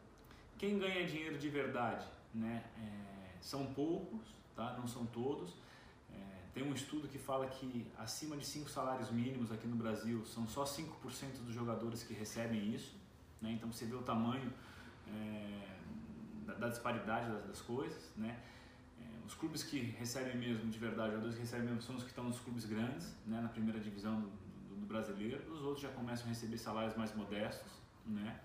quem 0.58 0.78
ganha 0.78 1.06
dinheiro 1.06 1.38
de 1.38 1.48
verdade 1.48 2.06
né, 2.32 2.64
é, 2.78 3.38
são 3.40 3.66
poucos, 3.66 4.20
tá? 4.54 4.74
não 4.78 4.86
são 4.86 5.04
todos. 5.06 5.54
É, 6.12 6.16
tem 6.52 6.62
um 6.62 6.72
estudo 6.72 7.08
que 7.08 7.18
fala 7.18 7.46
que 7.46 7.86
acima 7.98 8.36
de 8.36 8.44
5 8.44 8.68
salários 8.68 9.10
mínimos 9.10 9.52
aqui 9.52 9.66
no 9.66 9.76
Brasil 9.76 10.24
são 10.24 10.46
só 10.46 10.64
5% 10.64 11.44
dos 11.44 11.54
jogadores 11.54 12.02
que 12.02 12.14
recebem 12.14 12.74
isso. 12.74 12.94
Né? 13.40 13.52
Então 13.52 13.70
você 13.70 13.84
vê 13.84 13.94
o 13.94 14.02
tamanho 14.02 14.52
é, 15.08 15.76
da, 16.46 16.54
da, 16.54 16.68
disparidade 16.68 17.30
das, 17.30 17.46
das 17.46 17.60
coisas. 17.60 18.10
Né? 18.16 18.38
É, 19.00 19.26
os 19.26 19.34
clubes 19.34 19.62
que 19.62 19.78
recebem 19.78 20.36
mesmo 20.36 20.70
de 20.70 20.78
verdade, 20.78 21.14
os 21.16 21.34
que 21.34 21.40
recebem 21.40 21.66
mesmo 21.66 21.82
são 21.82 21.96
os 21.96 22.02
que 22.02 22.08
estão 22.10 22.24
nos 22.24 22.40
clubes 22.40 22.64
grandes, 22.64 23.14
né? 23.26 23.40
na 23.40 23.48
primeira 23.48 23.78
divisão 23.80 24.20
do, 24.20 24.28
do, 24.28 24.76
do 24.76 24.86
brasileiro. 24.86 25.52
Os 25.52 25.62
outros 25.62 25.82
já 25.82 25.90
começam 25.90 26.26
a 26.26 26.28
receber 26.28 26.58
salários 26.58 26.96
mais 26.96 27.14
modestos. 27.14 27.72
Né? 28.06 28.40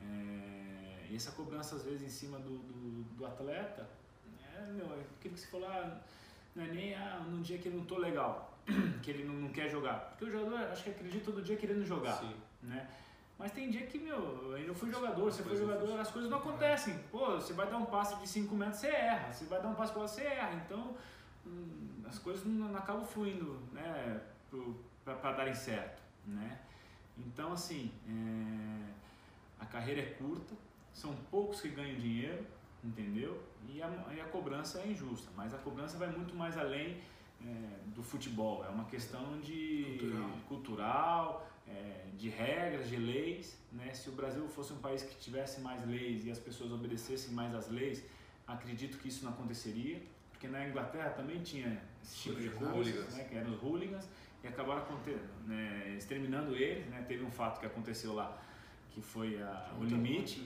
É, 0.00 0.91
e 1.10 1.16
essa 1.16 1.32
cobrança, 1.32 1.76
às 1.76 1.84
vezes, 1.84 2.02
em 2.02 2.08
cima 2.08 2.38
do, 2.38 2.58
do, 2.58 3.02
do 3.16 3.26
atleta, 3.26 3.88
é, 4.56 4.72
meu, 4.72 4.86
é 4.86 5.00
aquilo 5.18 5.34
que 5.34 5.40
você 5.40 5.46
falou, 5.46 5.68
ah, 5.68 6.00
não 6.54 6.64
é 6.64 6.68
nem 6.68 6.94
ah, 6.94 7.24
num 7.28 7.40
dia 7.40 7.58
que 7.58 7.68
ele 7.68 7.78
não 7.78 7.84
tô 7.84 7.98
legal, 7.98 8.58
que 9.02 9.10
ele 9.10 9.24
não, 9.24 9.34
não, 9.34 9.48
quer 9.50 9.68
jogar. 9.70 10.10
Porque 10.10 10.24
o 10.24 10.30
jogador, 10.30 10.58
acho 10.70 10.84
que 10.84 10.90
acredita 10.90 11.24
todo 11.24 11.42
dia 11.42 11.56
querendo 11.56 11.84
jogar. 11.84 12.18
Sim. 12.18 12.34
Né? 12.62 12.88
Mas 13.38 13.50
tem 13.52 13.70
dia 13.70 13.86
que, 13.86 13.98
meu, 13.98 14.56
eu 14.56 14.74
fui 14.74 14.90
jogador, 14.90 15.24
você 15.24 15.42
foi 15.42 15.56
jogador, 15.56 15.98
as 15.98 16.10
coisas 16.10 16.30
não 16.30 16.38
acontecem. 16.38 16.96
Pô, 17.10 17.32
você 17.32 17.52
vai 17.52 17.68
dar 17.68 17.78
um 17.78 17.86
passe 17.86 18.14
de 18.16 18.28
5 18.28 18.54
metros, 18.54 18.78
você 18.78 18.88
erra. 18.88 19.32
Você 19.32 19.46
vai 19.46 19.60
dar 19.60 19.68
um 19.68 19.74
passe 19.74 19.92
para 19.92 20.02
você 20.02 20.22
erra. 20.22 20.62
Então, 20.64 20.94
hum, 21.44 22.02
as 22.06 22.18
coisas 22.18 22.44
não, 22.44 22.68
não, 22.68 22.78
acabam 22.78 23.04
fluindo, 23.04 23.58
né, 23.72 24.20
para 25.04 25.32
darem 25.32 25.54
certo, 25.54 26.00
né? 26.26 26.60
Então, 27.18 27.52
assim, 27.52 27.90
é, 28.06 28.92
a 29.58 29.66
carreira 29.66 30.02
é 30.02 30.06
curta, 30.14 30.54
são 30.92 31.14
poucos 31.30 31.60
que 31.60 31.68
ganham 31.68 31.98
dinheiro, 31.98 32.44
entendeu? 32.82 33.42
E 33.68 33.82
a, 33.82 33.88
e 34.14 34.20
a 34.20 34.24
cobrança 34.24 34.80
é 34.80 34.88
injusta, 34.88 35.30
mas 35.36 35.54
a 35.54 35.58
cobrança 35.58 35.96
vai 35.96 36.10
muito 36.10 36.34
mais 36.34 36.56
além 36.58 36.98
é, 37.44 37.78
do 37.94 38.02
futebol, 38.02 38.64
é 38.64 38.68
uma 38.68 38.84
questão 38.84 39.40
de 39.40 39.98
cultural, 39.98 40.30
cultural 40.48 41.52
é, 41.66 42.06
de 42.16 42.28
regras, 42.28 42.88
de 42.88 42.96
leis. 42.96 43.58
Né? 43.72 43.92
Se 43.94 44.08
o 44.08 44.12
Brasil 44.12 44.46
fosse 44.48 44.72
um 44.72 44.78
país 44.78 45.02
que 45.02 45.14
tivesse 45.16 45.60
mais 45.60 45.86
leis 45.86 46.24
e 46.24 46.30
as 46.30 46.38
pessoas 46.38 46.72
obedecessem 46.72 47.32
mais 47.32 47.54
às 47.54 47.68
leis, 47.68 48.04
acredito 48.46 48.98
que 48.98 49.08
isso 49.08 49.24
não 49.24 49.32
aconteceria, 49.32 50.02
porque 50.30 50.46
na 50.48 50.66
Inglaterra 50.68 51.10
também 51.10 51.42
tinha 51.42 51.82
esse 52.02 52.16
tipo 52.16 52.40
de 52.40 52.50
coisas, 52.50 53.14
né? 53.14 53.24
que 53.24 53.34
eram 53.36 53.52
os 53.52 53.62
hooligans, 53.62 54.08
e 54.42 54.48
acabaram 54.48 54.84
né, 55.46 55.94
exterminando 55.96 56.54
eles. 56.54 56.86
Né? 56.86 57.04
Teve 57.06 57.24
um 57.24 57.30
fato 57.30 57.60
que 57.60 57.66
aconteceu 57.66 58.12
lá, 58.12 58.36
que 58.90 59.00
foi 59.00 59.40
a, 59.40 59.72
o 59.80 59.84
limite 59.84 60.44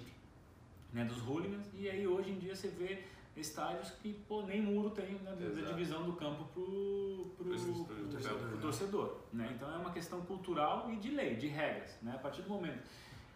né, 0.96 1.04
dos 1.04 1.18
hooligans, 1.20 1.66
e 1.74 1.90
aí 1.90 2.06
hoje 2.06 2.30
em 2.30 2.38
dia 2.38 2.56
você 2.56 2.68
vê 2.68 3.02
estádios 3.36 3.90
que 4.00 4.14
pô, 4.26 4.42
nem 4.42 4.62
muro 4.62 4.88
tem 4.90 5.12
né, 5.16 5.36
da 5.36 5.68
divisão 5.70 6.04
do 6.04 6.14
campo 6.14 6.44
pro, 6.54 7.34
pro, 7.36 7.44
Pro- 7.44 7.54
pro- 7.58 7.84
pro- 7.84 7.94
pro 7.94 8.08
torcedor, 8.08 8.38
pro 8.38 8.48
né? 8.56 8.62
torcedor. 8.62 9.20
Né? 9.30 9.50
Então 9.54 9.70
é 9.70 9.76
uma 9.76 9.90
questão 9.92 10.22
cultural 10.22 10.90
e 10.90 10.96
de 10.96 11.10
lei, 11.10 11.36
de 11.36 11.48
regras. 11.48 11.98
Né? 12.00 12.12
A 12.14 12.18
partir 12.18 12.40
do 12.40 12.48
momento 12.48 12.82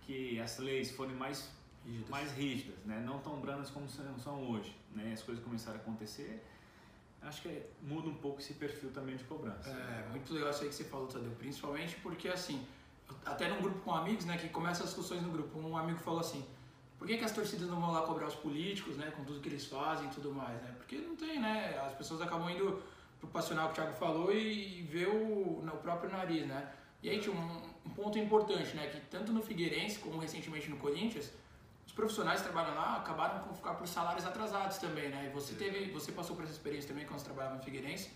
que 0.07 0.41
as 0.41 0.57
leis 0.59 0.91
forem 0.91 1.15
mais, 1.15 1.51
Rígidas. 1.85 2.09
mais 2.09 2.33
rígidas, 2.33 2.79
né? 2.87 2.99
não 3.05 3.19
tão 3.19 3.39
brandas 3.41 3.69
como 3.69 3.87
são 3.89 4.51
hoje, 4.51 4.75
né? 4.95 5.13
as 5.13 5.23
coisas 5.23 5.45
começarem 5.45 5.79
a 5.79 5.83
acontecer, 5.83 6.43
acho 7.21 7.43
que 7.43 7.63
muda 7.83 8.09
um 8.09 8.15
pouco 8.15 8.41
esse 8.41 8.55
perfil 8.55 8.91
também 8.93 9.17
de 9.17 9.25
cobrança. 9.25 9.69
É, 9.69 10.09
muito 10.09 10.33
legal 10.33 10.49
isso 10.49 10.63
aí 10.63 10.71
que 10.71 10.75
você 10.77 10.85
falou, 10.85 11.09
Tadeu. 11.09 11.31
Principalmente 11.33 11.97
porque, 11.97 12.29
assim, 12.29 12.67
até 13.27 13.51
num 13.51 13.61
grupo 13.61 13.81
com 13.81 13.93
amigos, 13.95 14.25
né, 14.25 14.39
que 14.39 14.49
começa 14.49 14.83
as 14.83 14.89
discussões 14.89 15.21
no 15.23 15.31
grupo, 15.31 15.59
um 15.59 15.77
amigo 15.77 15.99
falou 15.99 16.21
assim, 16.21 16.43
por 17.01 17.07
que, 17.07 17.17
que 17.17 17.25
as 17.25 17.33
torcidas 17.33 17.67
não 17.67 17.81
vão 17.81 17.93
lá 17.93 18.03
cobrar 18.03 18.27
os 18.27 18.35
políticos, 18.35 18.99
né, 18.99 19.11
com 19.17 19.25
tudo 19.25 19.41
que 19.41 19.49
eles 19.49 19.65
fazem 19.65 20.07
e 20.07 20.11
tudo 20.11 20.35
mais, 20.35 20.61
né? 20.61 20.75
Porque 20.77 20.99
não 20.99 21.17
tem, 21.17 21.41
né? 21.41 21.83
As 21.87 21.95
pessoas 21.95 22.21
acabam 22.21 22.51
indo 22.51 22.83
pro 23.19 23.27
passional 23.29 23.69
que 23.69 23.73
o 23.73 23.75
Thiago 23.77 23.97
falou 23.97 24.31
e 24.31 24.83
ver 24.83 25.09
o, 25.09 25.63
no 25.65 25.73
próprio 25.79 26.11
nariz, 26.11 26.47
né? 26.47 26.71
E 27.03 27.09
aí 27.09 27.19
tinha 27.19 27.35
um, 27.35 27.63
um 27.87 27.91
ponto 27.91 28.19
importante, 28.19 28.77
né, 28.77 28.89
que 28.89 29.01
tanto 29.07 29.33
no 29.33 29.43
Figueirense 29.43 29.99
como 29.99 30.19
recentemente 30.19 30.69
no 30.69 30.77
Corinthians, 30.77 31.33
os 31.87 31.93
profissionais 31.95 32.43
que 32.43 32.51
trabalham 32.51 32.75
lá 32.75 32.97
acabaram 32.97 33.45
com 33.45 33.55
ficar 33.55 33.73
por 33.77 33.89
salários 33.89 34.27
atrasados 34.27 34.77
também, 34.77 35.09
né? 35.09 35.31
E 35.31 35.35
você 35.35 35.55
teve, 35.55 35.91
você 35.91 36.13
passou 36.13 36.37
por 36.37 36.43
essa 36.43 36.53
experiência 36.53 36.91
também 36.91 37.07
quando 37.07 37.21
você 37.21 37.25
trabalhava 37.25 37.57
no 37.57 37.63
Figueirense. 37.63 38.11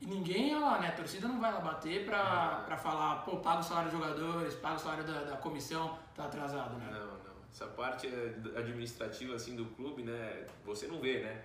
E 0.00 0.06
ninguém 0.06 0.48
ia 0.48 0.58
lá, 0.58 0.78
né? 0.78 0.88
A 0.88 0.92
torcida 0.92 1.28
não 1.28 1.38
vai 1.38 1.52
lá 1.52 1.60
bater 1.60 2.06
pra, 2.06 2.62
pra 2.64 2.78
falar, 2.78 3.16
pô, 3.26 3.36
paga 3.36 3.60
o 3.60 3.62
salário 3.62 3.90
dos 3.90 4.00
jogadores, 4.00 4.54
paga 4.54 4.76
o 4.76 4.78
salário 4.78 5.04
da, 5.04 5.24
da 5.24 5.36
comissão, 5.36 5.98
tá 6.14 6.24
atrasado, 6.24 6.78
né? 6.78 6.88
Não, 6.90 7.06
não. 7.06 7.25
Essa 7.56 7.68
parte 7.68 8.06
eh, 8.06 8.34
administrativa 8.54 9.34
assim 9.34 9.56
do 9.56 9.64
clube, 9.76 10.02
né? 10.02 10.46
Você 10.66 10.86
não 10.86 11.00
vê, 11.00 11.20
né? 11.20 11.42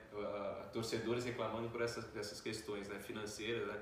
Torcedores 0.73 1.23
reclamando 1.23 1.69
por 1.69 1.81
essas, 1.81 2.13
essas 2.17 2.41
questões, 2.41 2.89
né? 2.89 2.99
Financeiras, 2.99 3.65
né? 3.65 3.81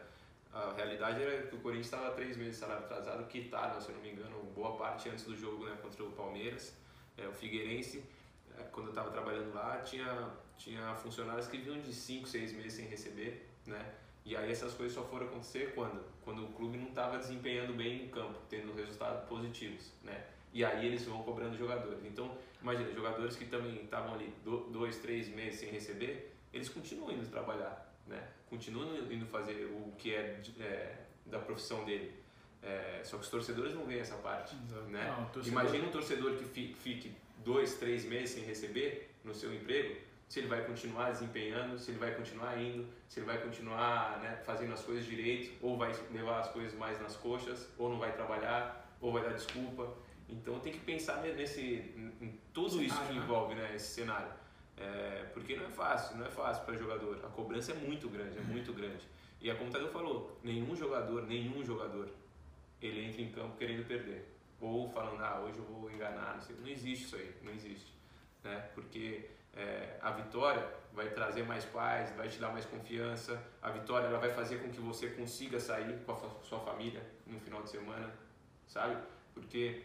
A 0.53 0.71
realidade 0.73 1.23
era 1.23 1.47
que 1.47 1.55
o 1.55 1.59
Corinthians 1.59 1.87
estava 1.87 2.11
três 2.11 2.37
meses 2.37 2.53
de 2.53 2.59
salário 2.59 2.85
atrasado, 2.85 3.25
quitaram, 3.27 3.81
se 3.81 3.89
eu 3.89 3.95
não 3.95 4.03
me 4.03 4.11
engano, 4.11 4.43
boa 4.53 4.77
parte 4.77 5.09
antes 5.09 5.23
do 5.23 5.35
jogo, 5.35 5.65
né? 5.65 5.75
Contra 5.81 6.03
o 6.03 6.11
Palmeiras, 6.11 6.75
É, 7.17 7.27
o 7.27 7.33
Figueirense. 7.33 8.03
eh, 8.55 8.63
Quando 8.71 8.87
eu 8.89 8.91
estava 8.91 9.09
trabalhando 9.09 9.51
lá, 9.51 9.79
tinha 9.79 10.29
tinha 10.55 10.93
funcionários 10.97 11.47
que 11.47 11.57
vinham 11.57 11.81
de 11.81 11.91
cinco, 11.91 12.27
seis 12.27 12.53
meses 12.53 12.73
sem 12.73 12.85
receber, 12.85 13.49
né? 13.65 13.83
E 14.23 14.35
aí 14.37 14.51
essas 14.51 14.75
coisas 14.75 14.93
só 14.93 15.03
foram 15.03 15.25
acontecer 15.25 15.73
quando? 15.73 15.99
Quando 16.23 16.45
o 16.45 16.53
clube 16.53 16.77
não 16.77 16.89
estava 16.89 17.17
desempenhando 17.17 17.73
bem 17.73 18.03
em 18.03 18.09
campo, 18.09 18.37
tendo 18.47 18.71
resultados 18.75 19.27
positivos, 19.27 19.91
né? 20.03 20.27
E 20.53 20.63
aí 20.65 20.85
eles 20.87 21.05
vão 21.05 21.21
cobrando 21.23 21.57
jogadores. 21.57 21.99
Então, 22.05 22.35
imagina, 22.61 22.91
jogadores 22.91 23.35
que 23.35 23.45
também 23.45 23.75
estavam 23.83 24.13
ali 24.15 24.33
do- 24.43 24.65
dois, 24.71 24.97
três 24.97 25.27
meses 25.29 25.59
sem 25.59 25.69
receber, 25.69 26.33
eles 26.51 26.69
continuam 26.69 27.11
indo 27.11 27.27
trabalhar, 27.29 27.93
né? 28.07 28.27
Continuam 28.49 28.95
indo 29.11 29.25
fazer 29.27 29.65
o 29.65 29.91
que 29.97 30.13
é, 30.13 30.41
é, 30.59 30.95
da 31.27 31.39
profissão 31.39 31.85
dele. 31.85 32.11
É, 32.63 33.01
só 33.03 33.17
que 33.17 33.23
os 33.23 33.29
torcedores 33.29 33.73
não 33.75 33.85
veem 33.85 33.99
essa 34.01 34.15
parte, 34.17 34.55
né? 34.89 35.05
Não, 35.17 35.25
torcedor- 35.29 35.61
Imagina 35.61 35.87
um 35.87 35.91
torcedor 35.91 36.33
que 36.35 36.43
fi- 36.45 36.73
fique 36.73 37.13
dois, 37.45 37.75
três 37.75 38.03
meses 38.03 38.31
sem 38.31 38.43
receber 38.43 39.11
no 39.23 39.33
seu 39.33 39.53
emprego, 39.53 39.95
se 40.27 40.39
ele 40.39 40.47
vai 40.47 40.65
continuar 40.65 41.11
desempenhando, 41.11 41.79
se 41.79 41.91
ele 41.91 41.99
vai 41.99 42.13
continuar 42.15 42.59
indo, 42.59 42.85
se 43.07 43.19
ele 43.19 43.25
vai 43.27 43.37
continuar 43.41 44.19
né, 44.19 44.41
fazendo 44.45 44.73
as 44.73 44.81
coisas 44.81 45.05
direito, 45.05 45.51
ou 45.61 45.77
vai 45.77 45.91
levar 46.11 46.39
as 46.39 46.49
coisas 46.49 46.73
mais 46.77 46.99
nas 47.01 47.15
coxas, 47.15 47.69
ou 47.77 47.89
não 47.89 47.97
vai 47.99 48.11
trabalhar, 48.11 48.95
ou 48.99 49.11
vai 49.13 49.23
dar 49.23 49.33
desculpa. 49.33 49.87
Então 50.29 50.59
tem 50.59 50.71
que 50.71 50.79
pensar 50.79 51.21
ne- 51.21 51.33
nesse, 51.33 51.61
em 52.21 52.39
tudo 52.53 52.81
isso 52.81 52.99
que 53.07 53.13
né? 53.13 53.23
envolve 53.23 53.55
né, 53.55 53.75
esse 53.75 53.93
cenário. 53.95 54.31
É, 54.77 55.25
porque 55.33 55.55
não 55.57 55.65
é 55.65 55.69
fácil, 55.69 56.17
não 56.17 56.25
é 56.25 56.29
fácil 56.29 56.63
para 56.63 56.77
jogador. 56.77 57.19
A 57.25 57.29
cobrança 57.29 57.71
é 57.71 57.75
muito 57.75 58.07
grande, 58.07 58.37
é 58.37 58.41
muito 58.41 58.71
grande. 58.73 59.05
E 59.41 59.49
é 59.49 59.55
como 59.55 59.69
o 59.69 59.73
Tadeu 59.73 59.89
falou, 59.89 60.39
nenhum 60.43 60.75
jogador, 60.75 61.23
nenhum 61.27 61.63
jogador, 61.65 62.09
ele 62.81 63.05
entra 63.05 63.21
em 63.21 63.31
campo 63.31 63.57
querendo 63.57 63.85
perder. 63.85 64.25
Ou 64.61 64.89
falando, 64.89 65.21
ah, 65.21 65.41
hoje 65.41 65.57
eu 65.57 65.63
vou 65.63 65.89
enganar, 65.91 66.35
não 66.35 66.41
sei. 66.41 66.55
Não 66.59 66.67
existe 66.67 67.05
isso 67.05 67.15
aí, 67.15 67.35
não 67.41 67.51
existe. 67.51 67.93
Né? 68.43 68.69
Porque 68.73 69.29
é, 69.53 69.97
a 70.01 70.11
vitória 70.11 70.65
vai 70.93 71.09
trazer 71.09 71.43
mais 71.43 71.65
paz, 71.65 72.15
vai 72.15 72.27
te 72.27 72.39
dar 72.39 72.49
mais 72.49 72.65
confiança. 72.65 73.41
A 73.61 73.69
vitória 73.71 74.07
ela 74.07 74.19
vai 74.19 74.31
fazer 74.33 74.57
com 74.61 74.69
que 74.69 74.79
você 74.79 75.09
consiga 75.09 75.59
sair 75.59 75.97
com 76.05 76.11
a 76.11 76.15
sua 76.43 76.59
família 76.59 77.01
no 77.25 77.39
final 77.39 77.61
de 77.63 77.69
semana, 77.69 78.13
sabe? 78.67 78.97
Porque 79.33 79.83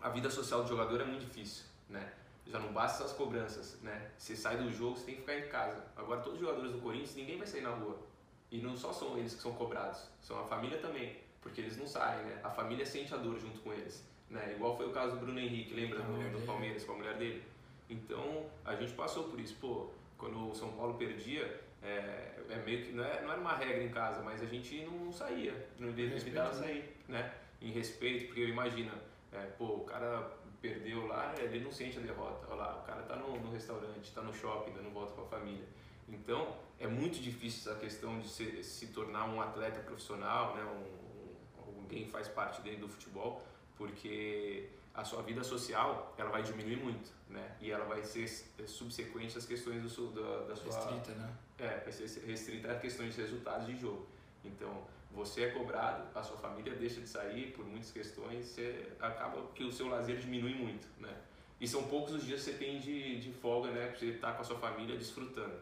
a 0.00 0.08
vida 0.08 0.30
social 0.30 0.62
do 0.62 0.68
jogador 0.68 1.00
é 1.00 1.04
muito 1.04 1.24
difícil, 1.24 1.64
né? 1.88 2.12
Já 2.46 2.58
não 2.60 2.72
basta 2.72 3.04
as 3.04 3.12
cobranças, 3.12 3.80
né? 3.82 4.10
Você 4.16 4.36
sai 4.36 4.56
do 4.56 4.70
jogo, 4.72 4.96
você 4.96 5.06
tem 5.06 5.14
que 5.16 5.20
ficar 5.22 5.38
em 5.38 5.48
casa. 5.48 5.84
Agora 5.96 6.20
todos 6.20 6.38
os 6.38 6.46
jogadores 6.46 6.72
do 6.72 6.78
Corinthians, 6.78 7.16
ninguém 7.16 7.38
vai 7.38 7.46
sair 7.46 7.62
na 7.62 7.70
rua. 7.70 7.98
E 8.50 8.58
não 8.58 8.76
só 8.76 8.92
são 8.92 9.18
eles 9.18 9.34
que 9.34 9.42
são 9.42 9.52
cobrados, 9.54 10.08
são 10.20 10.38
a 10.40 10.44
família 10.44 10.78
também, 10.78 11.16
porque 11.40 11.60
eles 11.60 11.76
não 11.76 11.86
saem, 11.86 12.24
né? 12.24 12.40
A 12.44 12.50
família 12.50 12.86
sente 12.86 13.12
a 13.12 13.16
dor 13.16 13.38
junto 13.40 13.58
com 13.60 13.72
eles, 13.72 14.04
né? 14.30 14.52
Igual 14.54 14.76
foi 14.76 14.86
o 14.86 14.92
caso 14.92 15.16
do 15.16 15.20
Bruno 15.20 15.40
Henrique, 15.40 15.74
lembra 15.74 16.00
do, 16.00 16.38
do. 16.38 16.46
Palmeiras 16.46 16.84
com 16.84 16.92
a 16.92 16.96
mulher 16.96 17.16
dele? 17.16 17.42
Então 17.90 18.46
a 18.64 18.76
gente 18.76 18.92
passou 18.92 19.24
por 19.24 19.40
isso, 19.40 19.56
pô. 19.60 19.90
Quando 20.16 20.50
o 20.50 20.54
São 20.54 20.72
Paulo 20.72 20.94
perdia, 20.94 21.60
é, 21.82 22.40
é 22.48 22.62
meio 22.64 22.86
que 22.86 22.92
não, 22.92 23.04
é, 23.04 23.20
não 23.22 23.32
era 23.32 23.40
uma 23.40 23.54
regra 23.54 23.82
em 23.82 23.90
casa, 23.90 24.22
mas 24.22 24.40
a 24.40 24.46
gente 24.46 24.82
não 24.86 25.12
saía, 25.12 25.68
não 25.78 25.90
evitava 25.90 26.54
né? 26.54 26.66
sair, 26.66 26.96
né? 27.06 27.34
Em 27.60 27.70
respeito, 27.70 28.26
porque 28.26 28.46
imagina, 28.46 28.92
é, 29.36 29.46
pô, 29.58 29.64
o 29.76 29.84
cara 29.84 30.30
perdeu 30.60 31.06
lá, 31.06 31.34
ele 31.38 31.60
não 31.64 31.70
sente 31.70 31.98
a 31.98 32.00
derrota. 32.00 32.46
Olha 32.48 32.56
lá, 32.56 32.76
o 32.82 32.86
cara 32.86 33.02
tá 33.02 33.16
no, 33.16 33.38
no 33.38 33.50
restaurante, 33.52 34.12
tá 34.12 34.22
no 34.22 34.32
shopping, 34.34 34.72
dando 34.72 34.90
volta 34.92 35.12
com 35.12 35.22
a 35.22 35.26
família. 35.26 35.66
Então, 36.08 36.56
é 36.78 36.86
muito 36.86 37.18
difícil 37.20 37.70
essa 37.70 37.80
questão 37.80 38.18
de 38.20 38.28
se, 38.28 38.62
se 38.62 38.86
tornar 38.88 39.24
um 39.28 39.40
atleta 39.40 39.80
profissional, 39.80 40.54
né? 40.56 40.62
Um, 40.64 41.70
um- 41.70 41.82
alguém 41.82 42.06
faz 42.08 42.28
parte 42.28 42.60
dentro 42.62 42.80
do 42.82 42.88
futebol, 42.88 43.42
porque 43.76 44.70
a 44.94 45.04
sua 45.04 45.22
vida 45.22 45.44
social 45.44 46.14
ela 46.16 46.30
vai 46.30 46.42
diminuir 46.42 46.76
muito, 46.76 47.10
né? 47.28 47.56
E 47.60 47.70
ela 47.70 47.84
vai 47.84 48.02
ser 48.02 48.26
subsequente 48.66 49.36
às 49.36 49.44
questões 49.46 49.82
do, 49.82 50.10
da, 50.12 50.46
da 50.48 50.56
sua 50.56 50.72
Restrita, 50.74 51.12
né? 51.12 51.32
é, 51.58 51.80
vai 51.80 51.92
ser 51.92 52.24
restrita 52.26 52.72
a 52.72 52.78
questões 52.78 53.14
de 53.14 53.20
resultados 53.20 53.66
de 53.66 53.76
jogo. 53.78 54.06
Então, 54.44 54.84
você 55.10 55.44
é 55.44 55.50
cobrado, 55.50 56.06
a 56.14 56.22
sua 56.22 56.36
família 56.36 56.74
deixa 56.74 57.00
de 57.00 57.08
sair 57.08 57.52
por 57.52 57.64
muitas 57.64 57.90
questões, 57.90 58.46
você 58.46 58.92
acaba 59.00 59.46
que 59.54 59.64
o 59.64 59.72
seu 59.72 59.88
lazer 59.88 60.18
diminui 60.18 60.54
muito, 60.54 60.86
né? 60.98 61.14
E 61.60 61.66
são 61.66 61.84
poucos 61.84 62.12
os 62.12 62.24
dias 62.24 62.44
que 62.44 62.50
você 62.50 62.58
tem 62.58 62.78
de, 62.78 63.18
de 63.18 63.32
folga, 63.32 63.70
né? 63.70 63.86
Pra 63.86 63.98
você 63.98 64.06
estar 64.06 64.32
com 64.32 64.42
a 64.42 64.44
sua 64.44 64.58
família 64.58 64.96
desfrutando. 64.96 65.58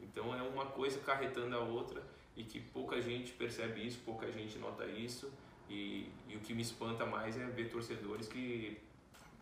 Então, 0.00 0.34
é 0.34 0.42
uma 0.42 0.66
coisa 0.66 0.98
carretando 1.00 1.56
a 1.56 1.60
outra 1.60 2.02
e 2.36 2.42
que 2.42 2.60
pouca 2.60 3.00
gente 3.00 3.32
percebe 3.32 3.86
isso, 3.86 4.00
pouca 4.04 4.30
gente 4.32 4.58
nota 4.58 4.84
isso. 4.84 5.32
E, 5.68 6.10
e 6.28 6.36
o 6.36 6.40
que 6.40 6.54
me 6.54 6.62
espanta 6.62 7.04
mais 7.04 7.38
é 7.38 7.44
ver 7.46 7.68
torcedores 7.68 8.26
que 8.26 8.80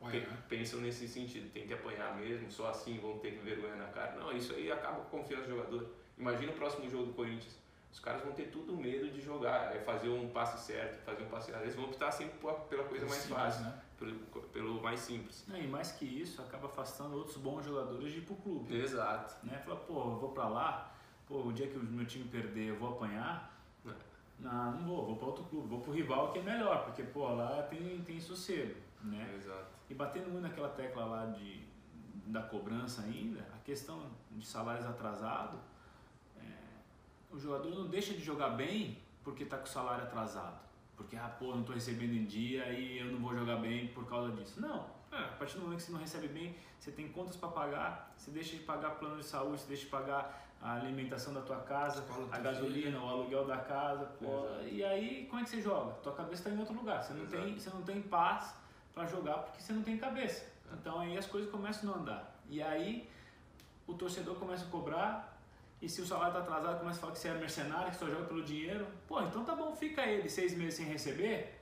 né? 0.03 0.39
pensam 0.49 0.81
nesse 0.81 1.07
sentido, 1.09 1.51
tem 1.53 1.67
que 1.67 1.73
apanhar 1.73 2.17
mesmo, 2.17 2.51
só 2.51 2.69
assim 2.69 2.99
vão 2.99 3.19
ter 3.19 3.31
vergonha 3.43 3.77
na 3.77 3.87
cara. 3.87 4.17
Não, 4.17 4.37
isso 4.37 4.55
aí 4.55 4.71
acaba 4.71 4.97
com 4.97 5.19
a 5.19 5.21
confiança 5.21 5.45
do 5.45 5.57
jogador. 5.57 5.89
Imagina 6.19 6.53
o 6.53 6.55
próximo 6.55 6.91
jogo 6.91 7.07
do 7.07 7.13
Corinthians. 7.13 7.57
Os 7.97 8.01
caras 8.01 8.23
vão 8.23 8.33
ter 8.33 8.51
tudo 8.51 8.77
medo 8.77 9.11
de 9.11 9.23
jogar, 9.23 9.75
é 9.75 9.79
fazer 9.79 10.11
um 10.11 10.29
passe 10.29 10.67
certo, 10.67 11.03
fazer 11.03 11.23
um 11.23 11.29
passe 11.29 11.51
errado. 11.51 11.63
Eles 11.63 11.75
vão 11.75 11.87
optar 11.87 12.13
sempre 12.13 12.39
pela 12.69 12.85
coisa 12.85 13.07
mais 13.07 13.23
Simples, 13.23 13.39
fácil, 13.39 13.63
né? 13.63 13.83
pelo, 13.99 14.15
pelo 14.53 14.83
mais 14.83 15.01
simples. 15.01 15.45
Não, 15.49 15.57
e 15.57 15.67
mais 15.67 15.93
que 15.93 16.05
isso, 16.05 16.43
acaba 16.43 16.67
afastando 16.67 17.17
outros 17.17 17.39
bons 17.39 17.65
jogadores 17.65 18.13
de 18.13 18.19
ir 18.19 18.21
pro 18.21 18.37
clube. 18.37 18.77
Exato. 18.77 19.35
Né? 19.47 19.57
Fala, 19.65 19.77
pô, 19.77 19.95
eu 19.95 20.19
vou 20.19 20.33
pra 20.33 20.47
lá, 20.47 20.93
pô, 21.27 21.39
o 21.39 21.53
dia 21.55 21.69
que 21.69 21.79
o 21.79 21.83
meu 21.83 22.05
time 22.05 22.29
perder 22.29 22.69
eu 22.69 22.77
vou 22.77 22.91
apanhar. 22.91 23.59
É. 23.87 23.93
Não, 24.41 24.73
não 24.73 24.87
vou, 24.87 25.07
vou 25.07 25.17
pra 25.17 25.27
outro 25.29 25.45
clube, 25.45 25.67
vou 25.67 25.81
pro 25.81 25.95
rival 25.95 26.33
que 26.33 26.39
é 26.41 26.43
melhor, 26.43 26.85
porque 26.85 27.03
pô, 27.03 27.27
lá 27.31 27.63
tem, 27.63 28.03
tem 28.03 28.21
sossego, 28.21 28.79
né? 29.03 29.35
Exato. 29.39 29.71
E 29.89 29.95
batendo 29.95 30.29
muito 30.29 30.43
naquela 30.43 30.69
tecla 30.69 31.07
lá 31.07 31.25
de, 31.25 31.65
da 32.27 32.43
cobrança 32.43 33.01
ainda, 33.01 33.41
a 33.55 33.59
questão 33.65 34.11
de 34.33 34.47
salários 34.47 34.85
atrasados, 34.85 35.59
é, 35.59 35.76
o 37.31 37.39
jogador 37.39 37.71
não 37.71 37.87
deixa 37.87 38.13
de 38.15 38.23
jogar 38.23 38.51
bem 38.51 38.99
porque 39.23 39.43
está 39.43 39.57
com 39.59 39.65
o 39.65 39.69
salário 39.69 40.05
atrasado. 40.05 40.59
Porque, 40.97 41.17
ah, 41.17 41.29
pô, 41.39 41.53
não 41.53 41.61
estou 41.61 41.75
recebendo 41.75 42.15
em 42.15 42.25
dia 42.25 42.71
e 42.71 42.99
eu 42.99 43.07
não 43.07 43.19
vou 43.19 43.35
jogar 43.35 43.57
bem 43.57 43.89
por 43.89 44.07
causa 44.07 44.33
disso. 44.33 44.61
Não. 44.61 44.87
É, 45.13 45.19
a 45.19 45.37
partir 45.39 45.57
do 45.57 45.63
momento 45.63 45.79
que 45.79 45.85
você 45.85 45.93
não 45.93 46.01
recebe 46.01 46.29
bem, 46.29 46.57
você 46.79 46.91
tem 46.91 47.09
contas 47.09 47.37
para 47.37 47.49
pagar, 47.49 48.15
você 48.17 48.31
deixa 48.31 48.57
de 48.57 48.63
pagar 48.63 48.91
plano 48.93 49.19
de 49.19 49.25
saúde, 49.25 49.61
você 49.61 49.69
deixa 49.69 49.85
de 49.85 49.91
pagar 49.91 50.47
a 50.61 50.75
alimentação 50.75 51.33
da 51.35 51.43
tua 51.43 51.61
casa, 51.61 52.05
a 52.33 52.39
gasolina, 52.39 52.99
o 52.99 53.09
aluguel 53.09 53.47
da 53.47 53.59
casa, 53.59 54.07
pô, 54.19 54.47
e 54.65 54.83
aí 54.83 55.27
como 55.29 55.41
é 55.41 55.45
que 55.45 55.51
você 55.51 55.61
joga? 55.61 55.93
Tua 56.03 56.13
cabeça 56.13 56.43
está 56.43 56.51
em 56.51 56.59
outro 56.59 56.75
lugar, 56.75 57.03
você 57.03 57.13
não, 57.13 57.25
Exato. 57.25 57.43
tem, 57.43 57.59
você 57.59 57.71
não 57.71 57.83
tem 57.83 58.03
paz 58.03 58.55
para 58.95 59.07
jogar 59.07 59.35
porque 59.39 59.61
você 59.61 59.73
não 59.73 59.83
tem 59.83 59.99
cabeça. 59.99 60.47
Então 60.73 60.99
aí 60.99 61.17
as 61.17 61.27
coisas 61.27 61.51
começam 61.51 61.91
a 61.91 61.93
não 61.93 62.03
andar. 62.03 62.41
E 62.49 62.63
aí 62.63 63.09
o 63.87 63.95
torcedor 63.95 64.37
começa 64.37 64.65
a 64.65 64.69
cobrar, 64.69 65.36
e 65.87 65.89
se 65.89 66.03
o 66.03 66.07
salário 66.07 66.37
está 66.37 66.41
atrasado, 66.41 66.81
começa 66.81 66.99
a 66.99 67.01
falar 67.01 67.13
que 67.13 67.19
você 67.21 67.29
é 67.29 67.35
mercenário, 67.35 67.91
que 67.93 67.97
só 67.97 68.07
joga 68.09 68.25
pelo 68.25 68.43
dinheiro. 68.43 68.85
Pô, 69.07 69.21
então 69.23 69.45
tá 69.45 69.55
bom, 69.55 69.75
fica 69.77 70.05
ele 70.05 70.29
seis 70.29 70.53
meses 70.53 70.75
sem 70.75 70.87
receber 70.87 71.61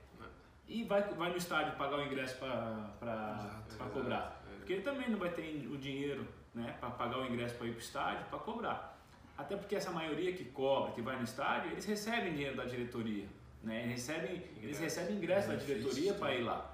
e 0.67 0.83
vai, 0.85 1.03
vai 1.03 1.29
no 1.29 1.37
estádio 1.37 1.77
pagar 1.77 1.99
o 1.99 2.03
ingresso 2.03 2.39
para 2.39 3.87
cobrar. 3.93 4.43
É. 4.51 4.57
Porque 4.57 4.73
ele 4.73 4.83
também 4.83 5.11
não 5.11 5.19
vai 5.19 5.29
ter 5.29 5.69
o 5.71 5.77
dinheiro 5.77 6.27
né, 6.55 6.75
para 6.81 6.89
pagar 6.89 7.19
o 7.19 7.27
ingresso 7.27 7.55
para 7.57 7.67
ir 7.67 7.73
para 7.73 7.79
o 7.79 7.83
estádio, 7.83 8.25
para 8.31 8.39
cobrar. 8.39 8.99
Até 9.37 9.57
porque 9.57 9.77
essa 9.77 9.91
maioria 9.91 10.33
que 10.33 10.47
cobra, 10.47 10.93
que 10.93 11.03
vai 11.03 11.17
no 11.17 11.25
estádio, 11.25 11.73
eles 11.73 11.85
recebem 11.85 12.33
dinheiro 12.33 12.57
da 12.57 12.65
diretoria, 12.65 13.27
né? 13.63 13.83
Eles 13.83 14.07
recebem, 14.07 14.43
eles 14.63 14.79
recebem 14.79 15.17
ingresso 15.17 15.49
da 15.49 15.57
diretoria 15.57 16.15
para 16.15 16.35
ir 16.35 16.45
lá, 16.45 16.73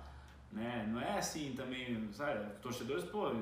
né? 0.52 0.86
Não 0.88 1.00
é 1.00 1.18
assim 1.18 1.52
também, 1.56 2.08
sabe? 2.12 2.48
Torcedores, 2.60 3.04
pô, 3.06 3.32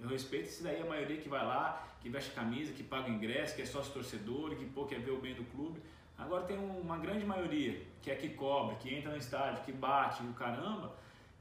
eu 0.00 0.08
respeito 0.08 0.48
isso 0.48 0.64
daí 0.64 0.82
a 0.82 0.86
maioria 0.86 1.18
que 1.18 1.28
vai 1.28 1.44
lá, 1.44 1.86
que 2.00 2.08
veste 2.08 2.30
camisa, 2.32 2.72
que 2.72 2.82
paga 2.82 3.08
ingresso, 3.08 3.54
que 3.54 3.62
é 3.62 3.66
sócio 3.66 3.92
torcedor, 3.92 4.54
que 4.56 4.64
pô, 4.66 4.86
quer 4.86 5.00
ver 5.00 5.10
o 5.10 5.20
bem 5.20 5.34
do 5.34 5.44
clube. 5.44 5.80
Agora 6.16 6.44
tem 6.44 6.58
uma 6.58 6.98
grande 6.98 7.24
maioria 7.24 7.82
que 8.02 8.10
é 8.10 8.14
que 8.14 8.30
cobra, 8.30 8.76
que 8.76 8.94
entra 8.94 9.10
no 9.10 9.16
estádio, 9.16 9.62
que 9.64 9.72
bate, 9.72 10.22
o 10.22 10.32
caramba, 10.34 10.94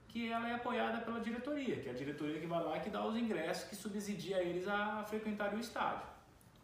que 0.08 0.32
ela 0.32 0.50
é 0.50 0.56
apoiada 0.56 1.00
pela 1.02 1.20
diretoria, 1.20 1.78
que 1.78 1.88
é 1.88 1.92
a 1.92 1.96
diretoria 1.96 2.40
que 2.40 2.48
vai 2.48 2.64
lá 2.64 2.78
e 2.78 2.82
que 2.82 2.90
dá 2.90 3.06
os 3.06 3.16
ingressos, 3.16 3.70
que 3.70 3.76
subsidia 3.76 4.42
eles 4.42 4.68
a 4.68 5.04
frequentar 5.04 5.54
o 5.54 5.60
estádio. 5.60 6.08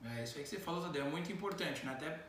É 0.04 0.24
isso 0.24 0.38
aí 0.38 0.44
que 0.44 0.50
você 0.50 0.60
falou, 0.60 0.82
Tadeu, 0.82 1.06
é 1.06 1.10
muito 1.10 1.32
importante, 1.32 1.86
né? 1.86 1.94
Até 1.94 2.20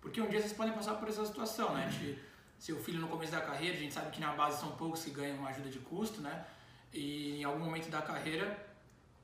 porque 0.00 0.20
um 0.20 0.28
dia 0.28 0.40
vocês 0.40 0.52
podem 0.52 0.72
passar 0.72 0.94
por 0.94 1.08
essa 1.08 1.24
situação, 1.24 1.74
né? 1.74 1.86
De 1.88 2.18
seu 2.58 2.78
filho 2.78 3.00
no 3.00 3.08
começo 3.08 3.32
da 3.32 3.40
carreira, 3.40 3.76
a 3.76 3.80
gente 3.80 3.92
sabe 3.92 4.10
que 4.10 4.20
na 4.20 4.32
base 4.32 4.60
são 4.60 4.72
poucos 4.72 5.04
que 5.04 5.10
ganham 5.10 5.46
ajuda 5.46 5.68
de 5.68 5.78
custo, 5.80 6.20
né? 6.20 6.46
E 6.92 7.40
em 7.40 7.44
algum 7.44 7.64
momento 7.64 7.90
da 7.90 8.00
carreira 8.00 8.65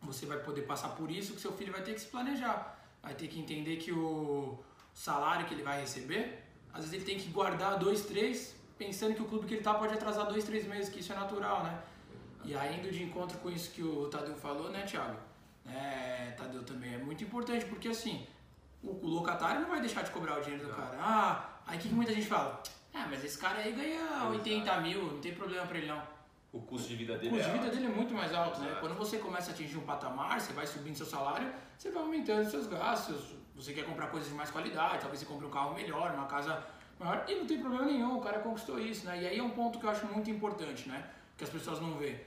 você 0.03 0.27
vai 0.27 0.39
poder 0.39 0.63
passar 0.63 0.89
por 0.91 1.11
isso, 1.11 1.35
que 1.35 1.41
seu 1.41 1.53
filho 1.53 1.73
vai 1.73 1.83
ter 1.83 1.95
que 1.95 2.01
se 2.01 2.07
planejar, 2.07 2.79
vai 3.03 3.15
ter 3.15 3.29
que 3.29 3.39
entender 3.39 3.77
que 3.77 3.93
o 3.93 4.59
salário 4.95 5.47
que 5.47 5.55
ele 5.55 5.63
vai 5.63 5.81
receber, 5.81 6.43
às 6.73 6.81
vezes 6.85 6.95
ele 6.95 7.05
tem 7.05 7.19
que 7.19 7.31
guardar 7.31 7.79
dois, 7.79 8.05
três, 8.05 8.55
pensando 8.79 9.15
que 9.15 9.23
o 9.23 9.27
clube 9.27 9.47
que 9.47 9.55
ele 9.55 9.61
está 9.61 9.75
pode 9.75 9.95
atrasar 9.95 10.27
dois, 10.27 10.45
três 10.45 10.67
meses, 10.67 10.89
que 10.89 11.01
isso 11.01 11.13
é 11.13 11.17
natural, 11.17 11.63
né? 11.63 11.83
E 12.45 12.55
ainda 12.57 12.91
de 12.91 13.03
encontro 13.03 13.39
com 13.39 13.51
isso 13.51 13.71
que 13.71 13.83
o 13.83 14.09
Tadeu 14.09 14.35
falou, 14.35 14.71
né, 14.71 14.83
Thiago? 14.83 15.17
É, 15.67 16.35
Tadeu 16.37 16.63
também 16.65 16.95
é 16.95 16.99
muito 16.99 17.23
importante, 17.23 17.65
porque 17.67 17.89
assim, 17.89 18.27
o, 18.83 19.07
locatário 19.07 19.61
não 19.61 19.69
vai 19.69 19.81
deixar 19.81 20.03
de 20.03 20.11
cobrar 20.11 20.39
o 20.39 20.43
dinheiro 20.43 20.67
do 20.67 20.75
cara. 20.75 20.97
Ah, 20.99 21.61
aí 21.67 21.79
que 21.79 21.89
muita 21.89 22.13
gente 22.13 22.27
fala? 22.27 22.61
Ah, 22.93 23.07
mas 23.09 23.25
esse 23.25 23.39
cara 23.39 23.59
aí 23.59 23.73
ganha 23.73 24.29
80 24.29 24.81
mil, 24.81 25.13
não 25.13 25.21
tem 25.21 25.35
problema 25.35 25.67
pra 25.67 25.79
ele 25.79 25.87
não. 25.87 26.03
O 26.53 26.61
custo 26.61 26.89
de 26.89 26.97
vida 26.97 27.17
dele, 27.17 27.29
o 27.29 27.39
custo 27.39 27.49
é 27.49 27.53
de 27.53 27.59
vida 27.59 27.71
dele 27.75 27.87
é 27.87 27.89
muito 27.89 28.13
mais 28.13 28.35
alto, 28.35 28.61
né? 28.61 28.77
Quando 28.79 28.95
você 28.95 29.17
começa 29.17 29.51
a 29.51 29.55
atingir 29.55 29.79
um 29.79 29.87
patamar, 29.87 30.39
você 30.39 30.53
vai 30.53 30.67
subindo 30.67 30.95
seu 30.95 31.07
salário, 31.07 31.51
você 31.79 31.91
vai 31.91 32.03
aumentando 32.03 32.49
seus 32.51 32.67
gastos. 32.67 33.35
Você 33.57 33.73
quer 33.73 33.87
comprar 33.87 34.09
coisas 34.09 34.29
de 34.29 34.35
mais 34.35 34.51
qualidade, 34.51 34.99
talvez 35.01 35.21
você 35.21 35.25
compre 35.27 35.47
um 35.47 35.51
carro 35.51 35.75
melhor, 35.75 36.13
uma 36.13 36.27
casa 36.27 36.63
maior, 36.99 37.25
e 37.27 37.35
não 37.37 37.47
tem 37.47 37.59
problema 37.59 37.87
nenhum, 37.87 38.19
o 38.19 38.21
cara 38.21 38.41
conquistou 38.41 38.79
isso, 38.79 39.07
né? 39.07 39.23
E 39.23 39.27
aí 39.27 39.39
é 39.39 39.43
um 39.43 39.51
ponto 39.51 39.79
que 39.79 39.87
eu 39.87 39.91
acho 39.91 40.07
muito 40.07 40.31
importante, 40.31 40.89
né? 40.89 41.07
Que 41.39 41.45
as 41.45 41.51
pessoas 41.51 41.81
não 41.81 41.95
vê. 41.95 42.21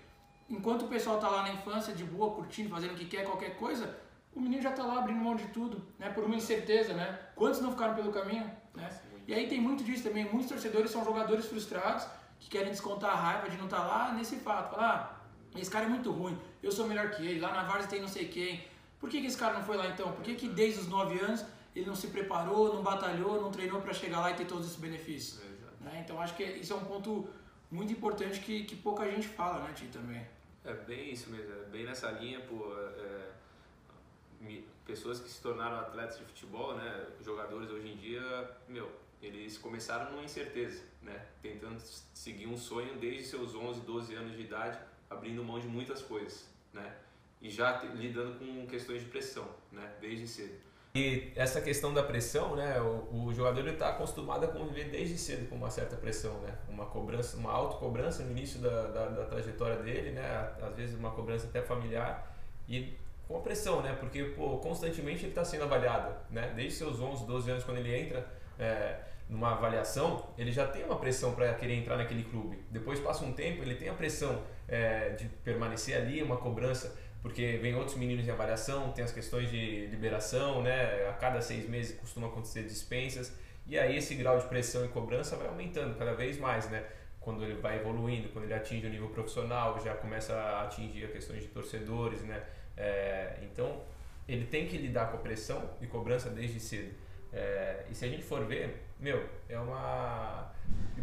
Enquanto 0.50 0.86
o 0.86 0.88
pessoal 0.88 1.20
tá 1.20 1.30
lá 1.30 1.44
na 1.44 1.54
infância, 1.54 1.94
de 1.94 2.04
boa, 2.04 2.34
curtindo, 2.34 2.70
fazendo 2.70 2.94
o 2.94 2.96
que 2.96 3.06
quer, 3.06 3.26
qualquer 3.26 3.58
coisa, 3.58 3.96
o 4.34 4.40
menino 4.40 4.62
já 4.62 4.72
tá 4.72 4.84
lá 4.84 5.00
abrindo 5.00 5.20
mão 5.20 5.36
de 5.36 5.46
tudo, 5.50 5.86
né? 6.00 6.10
Por 6.10 6.24
uma 6.24 6.36
incerteza, 6.36 6.94
né? 6.94 7.20
Quantos 7.36 7.62
não 7.62 7.72
ficaram 7.72 7.94
pelo 7.94 8.12
caminho, 8.12 8.50
né? 8.74 8.90
E 9.28 9.34
aí 9.34 9.48
tem 9.48 9.62
muito 9.62 9.84
disso 9.84 10.04
também. 10.04 10.26
Muitos 10.26 10.50
torcedores 10.50 10.90
são 10.90 11.04
jogadores 11.06 11.46
frustrados 11.46 12.08
que 12.40 12.50
querem 12.50 12.70
descontar 12.70 13.12
a 13.12 13.16
raiva 13.16 13.50
de 13.50 13.58
não 13.58 13.66
estar 13.66 13.82
tá 13.82 13.88
lá 13.88 14.12
nesse 14.14 14.38
fato. 14.38 14.72
Falar, 14.72 15.22
ah, 15.54 15.60
esse 15.60 15.70
cara 15.70 15.86
é 15.86 15.90
muito 15.90 16.12
ruim, 16.12 16.38
eu 16.62 16.72
sou 16.72 16.88
melhor 16.88 17.12
que 17.12 17.26
ele, 17.26 17.40
lá 17.40 17.52
na 17.54 17.64
Várzea 17.64 17.90
tem 17.90 18.02
não 18.02 18.08
sei 18.08 18.28
quem. 18.28 18.66
Por 19.00 19.10
que, 19.10 19.22
que 19.22 19.28
esse 19.28 19.38
cara 19.38 19.54
não 19.54 19.64
foi 19.64 19.78
lá 19.78 19.88
então? 19.88 20.12
Por 20.12 20.24
que, 20.24 20.36
que 20.36 20.48
desde 20.50 20.82
os 20.82 20.88
9 20.88 21.20
anos 21.20 21.46
ele 21.76 21.86
não 21.86 21.96
se 21.96 22.08
preparou, 22.08 22.74
não 22.74 22.82
batalhou, 22.82 23.42
não 23.42 23.52
treinou 23.52 23.82
para 23.82 23.94
chegar 23.94 24.20
lá 24.20 24.32
e 24.32 24.36
ter 24.36 24.46
todos 24.46 24.66
esses 24.66 24.80
benefícios? 24.80 25.42
É, 25.42 25.84
né? 25.84 26.02
Então 26.04 26.20
acho 26.20 26.36
que 26.36 26.44
isso 26.44 26.74
é 26.74 26.76
um 26.76 26.86
ponto 26.86 27.28
muito 27.72 27.92
importante 27.92 28.40
que, 28.40 28.64
que 28.64 28.76
pouca 28.76 29.10
gente 29.10 29.28
fala, 29.28 29.64
né, 29.64 29.74
Ti, 29.74 29.88
também. 29.88 30.26
É 30.64 30.74
bem 30.74 31.12
isso 31.12 31.30
mesmo, 31.30 31.54
é 31.54 31.66
bem 31.66 31.86
nessa 31.86 32.10
linha, 32.12 32.40
pô, 32.42 32.74
é, 32.98 33.32
pessoas 34.86 35.20
que 35.20 35.30
se 35.30 35.42
tornaram 35.42 35.80
atletas 35.80 36.18
de 36.18 36.26
futebol, 36.26 36.76
né, 36.76 37.06
jogadores 37.22 37.70
hoje 37.70 37.88
em 37.88 37.98
dia, 37.98 38.50
meu, 38.68 38.90
eles 39.26 39.58
começaram 39.58 40.12
numa 40.12 40.24
incerteza, 40.24 40.84
né, 41.02 41.26
tentando 41.42 41.80
seguir 42.14 42.48
um 42.48 42.58
sonho 42.58 42.98
desde 42.98 43.24
seus 43.24 43.56
11, 43.56 43.82
12 43.82 44.14
anos 44.16 44.36
de 44.36 44.44
idade, 44.44 44.78
abrindo 45.10 45.44
mão 45.44 45.60
de 45.60 45.68
muitas 45.68 46.02
coisas, 46.02 46.48
né, 46.74 46.96
e 47.42 47.50
já 47.50 47.82
lidando 47.84 48.38
com 48.40 48.68
questões 48.68 49.04
de 49.04 49.10
pressão, 49.10 49.48
né, 49.72 49.94
desde 50.00 50.28
cedo. 50.28 50.66
E 50.96 51.34
essa 51.36 51.60
questão 51.60 51.94
da 51.94 52.02
pressão, 52.02 52.56
né, 52.56 52.80
o, 52.80 53.26
o 53.26 53.34
jogador 53.34 53.68
está 53.68 53.90
acostumado 53.90 54.46
a 54.46 54.48
conviver 54.48 54.86
desde 54.86 55.18
cedo 55.18 55.50
com 55.50 55.56
uma 55.56 55.70
certa 55.70 55.98
pressão, 55.98 56.40
né, 56.40 56.58
uma 56.70 56.86
cobrança, 56.86 57.36
uma 57.36 57.52
autocobrança 57.52 58.24
no 58.24 58.32
início 58.32 58.62
da, 58.62 58.88
da, 58.88 59.06
da 59.08 59.26
trajetória 59.26 59.78
dele, 59.84 60.12
né, 60.12 60.56
às 60.62 60.76
vezes 60.76 60.98
uma 60.98 61.12
cobrança 61.12 61.48
até 61.48 61.62
familiar. 61.62 62.34
E 62.68 62.98
com 63.28 63.38
a 63.38 63.40
pressão, 63.42 63.82
né, 63.82 63.96
porque 64.00 64.24
pô, 64.24 64.58
constantemente 64.58 65.22
ele 65.22 65.30
está 65.30 65.44
sendo 65.44 65.64
avaliado, 65.64 66.16
né, 66.30 66.54
desde 66.56 66.74
seus 66.76 67.00
11, 67.00 67.26
12 67.26 67.52
anos 67.52 67.64
quando 67.64 67.78
ele 67.78 67.96
entra 67.96 68.26
é, 68.60 68.98
numa 69.28 69.54
avaliação, 69.54 70.30
ele 70.38 70.52
já 70.52 70.68
tem 70.68 70.84
uma 70.84 70.98
pressão 70.98 71.34
para 71.34 71.54
querer 71.56 71.74
entrar 71.74 71.98
naquele 71.98 72.24
clube. 72.24 72.64
Depois 72.70 73.00
passa 73.00 73.26
um 73.26 73.34
tempo, 73.34 73.64
ele 73.64 73.74
tem 73.74 73.90
a 73.90 73.94
pressão 73.94 74.44
é, 74.68 75.10
de 75.10 75.26
permanecer 75.44 75.98
ali, 75.98 76.22
uma 76.22 76.38
cobrança 76.38 76.96
porque 77.26 77.58
vem 77.60 77.74
outros 77.74 77.98
meninos 77.98 78.28
em 78.28 78.30
avaliação, 78.30 78.92
tem 78.92 79.04
as 79.04 79.12
questões 79.12 79.50
de 79.50 79.88
liberação, 79.88 80.62
né? 80.62 81.10
A 81.10 81.14
cada 81.14 81.42
seis 81.42 81.68
meses 81.68 81.98
costuma 81.98 82.28
acontecer 82.28 82.62
dispensas 82.62 83.36
e 83.66 83.80
aí 83.80 83.98
esse 83.98 84.14
grau 84.14 84.38
de 84.38 84.46
pressão 84.46 84.86
e 84.86 84.90
cobrança 84.90 85.36
vai 85.36 85.48
aumentando 85.48 85.98
cada 85.98 86.14
vez 86.14 86.38
mais, 86.38 86.70
né? 86.70 86.86
Quando 87.20 87.44
ele 87.44 87.56
vai 87.56 87.78
evoluindo, 87.78 88.30
quando 88.30 88.46
ele 88.46 88.54
atinge 88.54 88.86
o 88.86 88.92
nível 88.92 89.10
profissional, 89.10 89.84
já 89.84 89.96
começa 89.96 90.36
a 90.36 90.66
atingir 90.66 91.06
a 91.06 91.08
questões 91.08 91.42
de 91.42 91.48
torcedores, 91.48 92.22
né? 92.22 92.44
É, 92.78 93.40
então 93.42 93.82
ele 94.28 94.46
tem 94.46 94.68
que 94.68 94.78
lidar 94.78 95.12
com 95.12 95.18
a 95.18 95.20
pressão 95.20 95.70
e 95.82 95.88
cobrança 95.88 96.30
desde 96.30 96.60
cedo. 96.60 96.94
É, 97.32 97.86
e 97.90 97.96
se 97.96 98.06
a 98.06 98.08
gente 98.08 98.24
for 98.24 98.46
ver, 98.46 98.86
meu, 99.00 99.28
é 99.50 99.60
uma. 99.60 100.52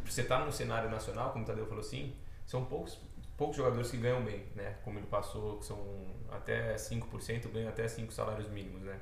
Você 0.05 0.23
está 0.23 0.45
no 0.45 0.51
cenário 0.51 0.91
nacional, 0.91 1.31
como 1.31 1.45
o 1.45 1.47
Tadeu 1.47 1.67
falou 1.67 1.81
assim, 1.81 2.15
são 2.47 2.65
poucos 2.65 2.99
poucos 3.37 3.57
jogadores 3.57 3.91
que 3.91 3.97
ganham 3.97 4.23
bem, 4.23 4.45
né? 4.55 4.77
Como 4.85 4.99
ele 4.99 5.07
passou, 5.07 5.59
que 5.59 5.65
são 5.65 5.79
até 6.31 6.77
5%, 6.77 7.51
ganham 7.51 7.69
até 7.69 7.89
5 7.89 8.13
salários 8.13 8.49
mínimos, 8.49 8.83
né? 8.83 9.01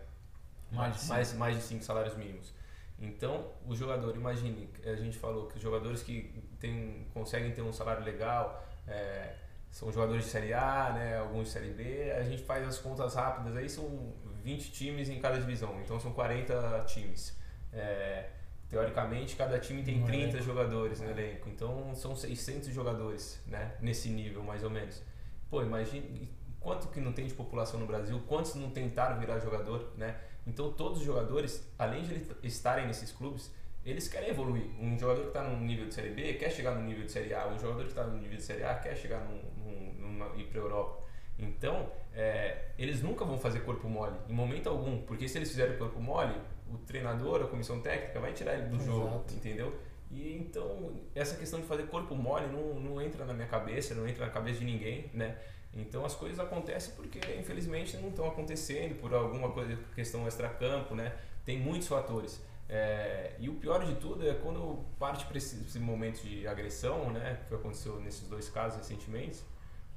Mais, 0.73 1.09
mais, 1.09 1.35
mais 1.35 1.57
de 1.57 1.63
5 1.63 1.85
salários 1.85 2.17
mínimos. 2.17 2.55
Então, 2.99 3.51
o 3.67 3.75
jogador, 3.75 4.15
imagine, 4.15 4.69
a 4.85 4.95
gente 4.95 5.19
falou 5.19 5.47
que 5.47 5.57
os 5.57 5.63
jogadores 5.63 6.03
que 6.03 6.43
tem, 6.59 7.07
conseguem 7.13 7.53
ter 7.53 7.63
um 7.63 7.73
salário 7.73 8.05
legal 8.05 8.67
é, 8.87 9.35
são 9.71 9.91
jogadores 9.93 10.25
de 10.25 10.31
Série 10.31 10.53
A, 10.53 10.93
né, 10.93 11.19
alguns 11.19 11.47
de 11.47 11.51
Série 11.51 11.71
B, 11.71 12.13
a 12.13 12.23
gente 12.25 12.43
faz 12.43 12.67
as 12.67 12.79
contas 12.79 13.15
rápidas, 13.15 13.57
aí 13.57 13.69
são 13.69 14.13
20 14.43 14.73
times 14.73 15.09
em 15.09 15.21
cada 15.21 15.39
divisão, 15.39 15.81
então 15.81 15.99
são 16.01 16.13
40 16.13 16.85
times. 16.87 17.37
É, 17.73 18.31
Teoricamente, 18.71 19.35
cada 19.35 19.59
time 19.59 19.83
tem 19.83 19.99
no 19.99 20.07
30 20.07 20.23
elenco. 20.23 20.45
jogadores 20.45 21.01
no 21.01 21.11
elenco, 21.11 21.49
então 21.49 21.93
são 21.93 22.15
600 22.15 22.73
jogadores, 22.73 23.43
né? 23.45 23.75
Nesse 23.81 24.09
nível, 24.09 24.45
mais 24.45 24.63
ou 24.63 24.71
menos. 24.71 25.03
Pô, 25.51 25.61
imagine 25.61 26.33
quanto 26.61 26.87
que 26.87 27.01
não 27.01 27.13
tem 27.13 27.27
de 27.27 27.35
população 27.35 27.81
no 27.81 27.87
Brasil, 27.87 28.23
quantos 28.29 28.55
não 28.55 28.71
tentaram 28.71 29.19
virar 29.19 29.41
jogador, 29.41 29.93
né? 29.97 30.21
Então, 30.47 30.73
todos 30.73 31.01
os 31.01 31.05
jogadores, 31.05 31.69
além 31.77 32.05
de 32.05 32.25
estarem 32.45 32.87
nesses 32.87 33.11
clubes, 33.11 33.51
eles 33.85 34.09
querem 34.09 34.31
evoluir. 34.31 34.67
Um 34.79 34.99
jogador 34.99 35.23
que 35.23 35.29
está 35.29 35.43
no 35.43 35.59
nível 35.65 35.87
de 35.87 35.95
Série 35.95 36.11
B 36.11 36.35
quer 36.35 36.51
chegar 36.51 36.75
no 36.75 36.83
nível 36.83 37.05
de 37.05 37.13
Série 37.13 37.33
A, 37.35 37.47
um 37.49 37.59
jogador 37.59 37.83
que 37.83 37.91
está 37.91 38.05
no 38.05 38.19
nível 38.19 38.37
de 38.37 38.43
Série 38.43 38.65
A 38.65 38.75
quer 38.75 38.97
chegar 38.97 39.21
num, 39.21 39.41
num, 39.57 39.95
numa, 39.99 40.27
ir 40.37 40.45
para 40.45 40.61
a 40.61 40.65
Europa. 40.65 41.03
Então, 41.39 41.91
é, 42.15 42.67
eles 42.79 43.03
nunca 43.03 43.25
vão 43.25 43.39
fazer 43.39 43.61
corpo 43.61 43.89
mole, 43.89 44.17
em 44.29 44.33
momento 44.33 44.69
algum, 44.69 45.01
porque 45.03 45.27
se 45.27 45.39
eles 45.39 45.49
fizerem 45.49 45.79
corpo 45.79 45.99
mole, 46.01 46.35
o 46.71 46.77
treinador, 46.79 47.43
a 47.43 47.47
comissão 47.47 47.81
técnica 47.81 48.21
vai 48.21 48.33
tirar 48.33 48.55
ele 48.55 48.69
do 48.69 48.77
Exato. 48.77 48.91
jogo, 48.91 49.25
entendeu? 49.33 49.75
E 50.11 50.37
então, 50.37 50.93
essa 51.15 51.37
questão 51.37 51.61
de 51.61 51.67
fazer 51.67 51.85
corpo 51.85 52.15
mole 52.15 52.47
não, 52.49 52.75
não 52.81 53.01
entra 53.01 53.25
na 53.25 53.33
minha 53.33 53.47
cabeça, 53.47 53.95
não 53.95 54.07
entra 54.07 54.27
na 54.27 54.33
cabeça 54.33 54.59
de 54.59 54.65
ninguém, 54.65 55.11
né? 55.15 55.39
Então 55.73 56.05
as 56.05 56.15
coisas 56.15 56.39
acontecem 56.39 56.95
porque 56.95 57.21
infelizmente 57.39 57.97
não 57.97 58.09
estão 58.09 58.27
acontecendo 58.27 59.01
por 59.01 59.15
alguma 59.15 59.51
coisa, 59.53 59.79
questão 59.95 60.27
extra-campo, 60.27 60.95
né? 60.95 61.15
Tem 61.45 61.59
muitos 61.59 61.87
fatores. 61.87 62.43
É, 62.73 63.35
e 63.41 63.49
o 63.49 63.55
pior 63.55 63.85
de 63.85 63.97
tudo 63.97 64.27
é 64.27 64.33
quando 64.35 64.85
parte 64.97 65.27
para 65.27 65.37
esse, 65.37 65.79
momento 65.79 66.23
de 66.23 66.47
agressão, 66.47 67.11
né? 67.11 67.41
Que 67.49 67.55
aconteceu 67.55 68.01
nesses 68.01 68.29
dois 68.29 68.49
casos 68.49 68.79
recentemente, 68.79 69.41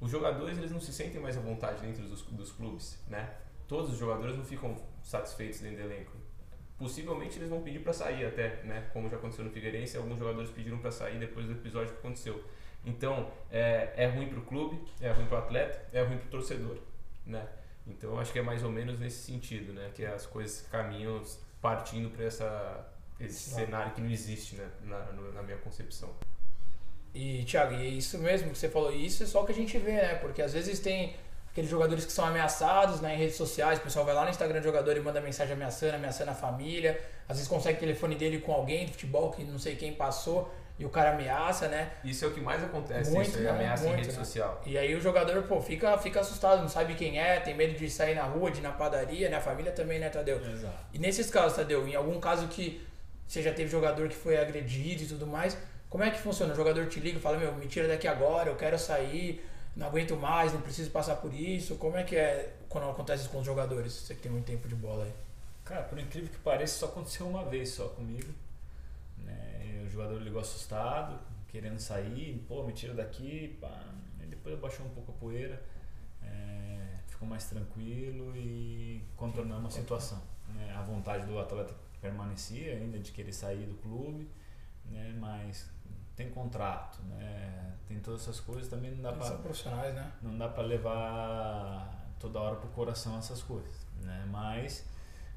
os 0.00 0.10
jogadores 0.10 0.58
eles 0.58 0.72
não 0.72 0.80
se 0.80 0.92
sentem 0.92 1.20
mais 1.20 1.38
à 1.38 1.40
vontade 1.40 1.80
dentro 1.80 2.02
dos, 2.02 2.22
dos 2.22 2.50
clubes, 2.50 2.98
né? 3.08 3.32
Todos 3.68 3.92
os 3.92 3.98
jogadores 3.98 4.36
não 4.36 4.44
ficam 4.44 4.76
satisfeitos 5.02 5.60
dentro 5.60 5.78
do 5.78 5.84
elenco 5.84 6.24
possivelmente 6.78 7.38
eles 7.38 7.48
vão 7.48 7.62
pedir 7.62 7.80
para 7.80 7.92
sair 7.92 8.26
até, 8.26 8.62
né? 8.64 8.88
Como 8.92 9.08
já 9.08 9.16
aconteceu 9.16 9.44
no 9.44 9.50
Figueirense, 9.50 9.96
alguns 9.96 10.18
jogadores 10.18 10.50
pediram 10.50 10.78
para 10.78 10.90
sair 10.90 11.18
depois 11.18 11.46
do 11.46 11.52
episódio 11.52 11.92
que 11.92 11.98
aconteceu. 11.98 12.42
Então, 12.84 13.30
é, 13.50 13.92
é 13.96 14.06
ruim 14.06 14.28
para 14.28 14.38
o 14.38 14.42
clube, 14.42 14.78
é 15.00 15.10
ruim 15.10 15.26
para 15.26 15.36
o 15.36 15.42
atleta, 15.42 15.88
é 15.92 16.02
ruim 16.02 16.18
para 16.18 16.26
o 16.26 16.30
torcedor, 16.30 16.78
né? 17.24 17.46
Então, 17.86 18.18
acho 18.18 18.32
que 18.32 18.38
é 18.38 18.42
mais 18.42 18.62
ou 18.62 18.70
menos 18.70 18.98
nesse 18.98 19.22
sentido, 19.22 19.72
né? 19.72 19.90
Que 19.94 20.04
as 20.04 20.26
coisas 20.26 20.66
caminham 20.70 21.22
partindo 21.64 22.10
para 22.10 22.26
essa 22.26 22.86
esse 23.18 23.50
cenário 23.50 23.92
que 23.94 24.00
não 24.02 24.10
existe, 24.10 24.54
né? 24.56 24.68
Na, 24.82 24.98
na 25.32 25.42
minha 25.42 25.56
concepção. 25.56 26.10
E, 27.14 27.42
Thiago, 27.44 27.72
e 27.74 27.86
é 27.86 27.88
isso 27.88 28.18
mesmo 28.18 28.50
que 28.50 28.58
você 28.58 28.68
falou, 28.68 28.92
isso 28.92 29.22
é 29.22 29.26
só 29.26 29.42
o 29.42 29.46
que 29.46 29.52
a 29.52 29.54
gente 29.54 29.78
vê, 29.78 29.92
né? 29.92 30.14
Porque 30.16 30.42
às 30.42 30.52
vezes 30.52 30.78
tem 30.80 31.16
aqueles 31.50 31.70
jogadores 31.70 32.04
que 32.04 32.12
são 32.12 32.26
ameaçados 32.26 33.00
né, 33.00 33.14
em 33.14 33.18
redes 33.18 33.36
sociais, 33.36 33.78
o 33.78 33.82
pessoal 33.82 34.04
vai 34.04 34.14
lá 34.14 34.24
no 34.24 34.30
Instagram 34.30 34.58
do 34.58 34.64
jogador 34.64 34.94
e 34.94 35.00
manda 35.00 35.20
mensagem 35.20 35.54
ameaçando, 35.54 35.94
ameaçando 35.94 36.32
a 36.32 36.34
família, 36.34 37.00
às 37.28 37.36
vezes 37.36 37.48
consegue 37.48 37.78
o 37.78 37.80
telefone 37.80 38.16
dele 38.16 38.40
com 38.40 38.52
alguém 38.52 38.84
do 38.86 38.92
futebol 38.92 39.30
que 39.30 39.44
não 39.44 39.58
sei 39.58 39.76
quem 39.76 39.94
passou 39.94 40.52
e 40.78 40.84
o 40.84 40.90
cara 40.90 41.12
ameaça, 41.12 41.68
né? 41.68 41.92
Isso 42.02 42.24
é 42.24 42.28
o 42.28 42.32
que 42.32 42.40
mais 42.40 42.62
acontece, 42.62 43.10
Muito, 43.12 43.28
isso 43.28 43.38
aí, 43.38 43.44
né? 43.44 43.50
ameaça 43.50 43.84
Muito, 43.84 43.94
em 43.94 44.02
rede 44.02 44.16
né? 44.16 44.24
social. 44.24 44.60
E 44.66 44.76
aí 44.76 44.94
o 44.94 45.00
jogador, 45.00 45.42
pô, 45.44 45.60
fica, 45.60 45.96
fica 45.98 46.20
assustado, 46.20 46.60
não 46.62 46.68
sabe 46.68 46.94
quem 46.94 47.18
é, 47.18 47.38
tem 47.38 47.54
medo 47.54 47.78
de 47.78 47.88
sair 47.88 48.14
na 48.14 48.24
rua, 48.24 48.50
de 48.50 48.58
ir 48.58 48.62
na 48.62 48.72
padaria, 48.72 49.28
né? 49.28 49.36
A 49.36 49.40
família 49.40 49.70
também, 49.70 50.00
né, 50.00 50.08
Tadeu? 50.08 50.44
Exato. 50.44 50.74
E 50.92 50.98
nesses 50.98 51.30
casos, 51.30 51.56
Tadeu, 51.56 51.86
em 51.86 51.94
algum 51.94 52.18
caso 52.18 52.48
que 52.48 52.84
você 53.26 53.40
já 53.40 53.52
teve 53.52 53.70
jogador 53.70 54.08
que 54.08 54.16
foi 54.16 54.36
agredido 54.36 55.04
e 55.04 55.06
tudo 55.06 55.26
mais, 55.26 55.56
como 55.88 56.02
é 56.02 56.10
que 56.10 56.18
funciona? 56.18 56.52
O 56.52 56.56
jogador 56.56 56.86
te 56.86 56.98
liga 56.98 57.18
e 57.18 57.20
fala, 57.20 57.38
meu, 57.38 57.54
me 57.54 57.66
tira 57.66 57.86
daqui 57.86 58.08
agora, 58.08 58.50
eu 58.50 58.56
quero 58.56 58.76
sair, 58.76 59.48
não 59.76 59.86
aguento 59.86 60.16
mais, 60.16 60.52
não 60.52 60.60
preciso 60.60 60.90
passar 60.90 61.16
por 61.16 61.32
isso. 61.32 61.76
Como 61.76 61.96
é 61.96 62.02
que 62.02 62.16
é 62.16 62.52
quando 62.68 62.90
acontece 62.90 63.22
isso 63.22 63.30
com 63.30 63.38
os 63.38 63.46
jogadores? 63.46 63.92
Você 63.92 64.14
que 64.14 64.22
tem 64.22 64.32
muito 64.32 64.44
tempo 64.44 64.66
de 64.66 64.74
bola 64.74 65.04
aí. 65.04 65.12
Cara, 65.64 65.82
por 65.82 65.98
incrível 65.98 66.28
que 66.28 66.38
pareça, 66.38 66.78
só 66.78 66.86
aconteceu 66.86 67.26
uma 67.26 67.44
vez 67.44 67.70
só 67.70 67.86
comigo. 67.88 68.28
O 69.94 69.96
jogador 69.96 70.20
ligou 70.20 70.40
assustado, 70.40 71.20
querendo 71.46 71.78
sair, 71.78 72.44
pô, 72.48 72.64
me 72.64 72.72
tira 72.72 72.92
daqui, 72.94 73.56
pá. 73.60 73.80
E 74.20 74.26
depois 74.26 74.56
abaixou 74.56 74.84
um 74.84 74.88
pouco 74.88 75.12
a 75.12 75.14
poeira, 75.14 75.62
é, 76.20 76.98
ficou 77.06 77.28
mais 77.28 77.44
tranquilo 77.44 78.36
e 78.36 79.04
contornamos 79.16 79.72
a 79.72 79.80
situação. 79.80 80.20
Né? 80.48 80.74
A 80.76 80.82
vontade 80.82 81.24
do 81.26 81.38
atleta 81.38 81.72
permanecia 82.00 82.72
ainda 82.72 82.98
de 82.98 83.12
querer 83.12 83.32
sair 83.32 83.66
do 83.66 83.76
clube, 83.76 84.28
né? 84.86 85.14
mas 85.20 85.70
tem 86.16 86.28
contrato, 86.28 87.00
né? 87.04 87.76
tem 87.86 88.00
todas 88.00 88.22
essas 88.22 88.40
coisas, 88.40 88.66
também 88.66 88.90
não 88.90 89.00
dá 89.00 89.12
para 89.12 89.26
são 89.26 89.42
profissionais, 89.42 89.94
né? 89.94 90.12
não 90.20 90.36
dá 90.36 90.48
para 90.48 90.64
levar 90.64 92.04
toda 92.18 92.40
hora 92.40 92.56
pro 92.56 92.68
coração 92.70 93.16
essas 93.16 93.44
coisas, 93.44 93.86
né? 94.00 94.26
Mas 94.28 94.84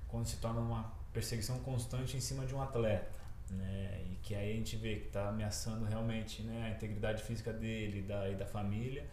quando 0.07 0.25
se 0.25 0.37
torna 0.37 0.61
uma 0.61 0.91
perseguição 1.13 1.59
constante 1.59 2.17
em 2.17 2.19
cima 2.19 2.45
de 2.45 2.55
um 2.55 2.61
atleta, 2.61 3.16
né? 3.51 4.03
E 4.11 4.15
que 4.17 4.35
aí 4.35 4.51
a 4.51 4.55
gente 4.55 4.75
vê 4.75 4.95
que 4.95 5.07
está 5.07 5.29
ameaçando 5.29 5.85
realmente, 5.85 6.41
né, 6.43 6.67
a 6.67 6.69
integridade 6.75 7.23
física 7.23 7.53
dele 7.53 8.01
da, 8.01 8.29
e 8.29 8.35
da 8.35 8.45
família, 8.45 9.05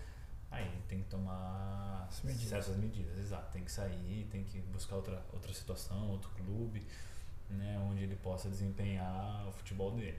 aí 0.51 0.69
tem 0.89 1.01
que 1.03 1.09
tomar 1.09 2.07
As 2.09 2.23
medidas. 2.23 2.49
certas 2.49 2.77
medidas, 2.77 3.19
exato. 3.19 3.53
Tem 3.53 3.65
que 3.65 3.73
sair, 3.73 4.27
tem 4.31 4.45
que 4.45 4.61
buscar 4.61 4.97
outra 4.97 5.25
outra 5.33 5.53
situação, 5.53 6.11
outro 6.11 6.31
clube, 6.31 6.87
né, 7.51 7.79
onde 7.91 8.03
ele 8.03 8.17
possa 8.17 8.49
desempenhar 8.49 9.47
o 9.49 9.53
futebol 9.53 9.91
dele. 9.93 10.19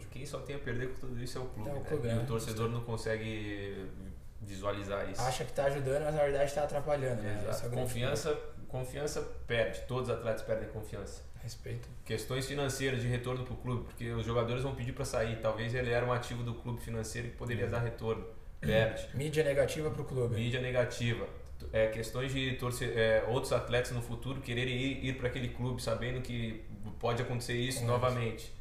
E 0.00 0.04
quem 0.06 0.26
só 0.26 0.40
tem 0.40 0.56
a 0.56 0.58
perder 0.58 0.92
com 0.92 1.00
tudo 1.00 1.22
isso 1.22 1.38
é 1.38 1.40
o 1.40 1.46
clube. 1.46 1.70
É 1.70 1.72
o 1.72 1.76
né? 1.76 1.84
clube, 1.88 2.08
e 2.08 2.14
né? 2.14 2.22
o 2.22 2.26
torcedor 2.26 2.68
não 2.68 2.82
consegue 2.82 3.88
visualizar 4.40 5.08
isso. 5.08 5.20
Acha 5.20 5.44
que 5.44 5.52
tá 5.52 5.64
ajudando, 5.64 6.04
mas 6.04 6.14
na 6.14 6.22
verdade 6.22 6.54
tá 6.54 6.64
atrapalhando, 6.64 7.22
né? 7.22 7.44
É 7.64 7.68
Confiança, 7.68 8.38
confiança 8.72 9.20
perde. 9.46 9.82
Todos 9.86 10.08
os 10.08 10.16
atletas 10.16 10.42
perdem 10.42 10.68
confiança. 10.70 11.22
Respeito. 11.42 11.88
Questões 12.04 12.46
financeiras 12.46 13.02
de 13.02 13.08
retorno 13.08 13.44
para 13.44 13.52
o 13.52 13.56
clube, 13.56 13.84
porque 13.84 14.10
os 14.10 14.24
jogadores 14.24 14.62
vão 14.62 14.74
pedir 14.74 14.92
para 14.92 15.04
sair. 15.04 15.38
Talvez 15.40 15.74
ele 15.74 15.90
era 15.90 16.04
um 16.06 16.12
ativo 16.12 16.42
do 16.42 16.54
clube 16.54 16.80
financeiro 16.80 17.28
que 17.28 17.36
poderia 17.36 17.66
dar 17.66 17.80
retorno. 17.80 18.24
Perde. 18.60 19.08
Mídia 19.14 19.44
negativa 19.44 19.90
pro 19.90 20.04
clube. 20.04 20.36
Mídia 20.36 20.60
negativa. 20.60 21.28
É, 21.72 21.88
questões 21.88 22.32
de 22.32 22.52
torcer, 22.54 22.96
é, 22.96 23.24
outros 23.28 23.52
atletas 23.52 23.92
no 23.92 24.02
futuro 24.02 24.40
quererem 24.40 24.74
ir, 24.74 25.04
ir 25.04 25.16
para 25.16 25.28
aquele 25.28 25.48
clube 25.48 25.80
sabendo 25.80 26.20
que 26.20 26.64
pode 26.98 27.22
acontecer 27.22 27.54
isso 27.54 27.80
Com 27.80 27.86
novamente. 27.86 28.52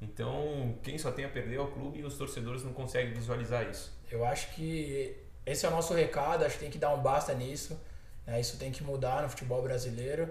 Então, 0.00 0.74
quem 0.82 0.98
só 0.98 1.10
tem 1.10 1.24
a 1.24 1.28
perder 1.28 1.56
é 1.56 1.60
o 1.60 1.68
clube 1.68 2.00
e 2.00 2.04
os 2.04 2.16
torcedores 2.16 2.62
não 2.62 2.72
conseguem 2.72 3.12
visualizar 3.12 3.68
isso. 3.68 3.94
Eu 4.10 4.24
acho 4.24 4.54
que 4.54 5.16
esse 5.44 5.64
é 5.64 5.68
o 5.68 5.72
nosso 5.72 5.94
recado, 5.94 6.44
acho 6.44 6.54
que 6.54 6.60
tem 6.60 6.70
que 6.70 6.78
dar 6.78 6.94
um 6.94 7.02
basta 7.02 7.32
nisso. 7.34 7.78
Né? 8.26 8.40
Isso 8.40 8.56
tem 8.56 8.72
que 8.72 8.82
mudar 8.82 9.22
no 9.22 9.28
futebol 9.28 9.62
brasileiro. 9.62 10.28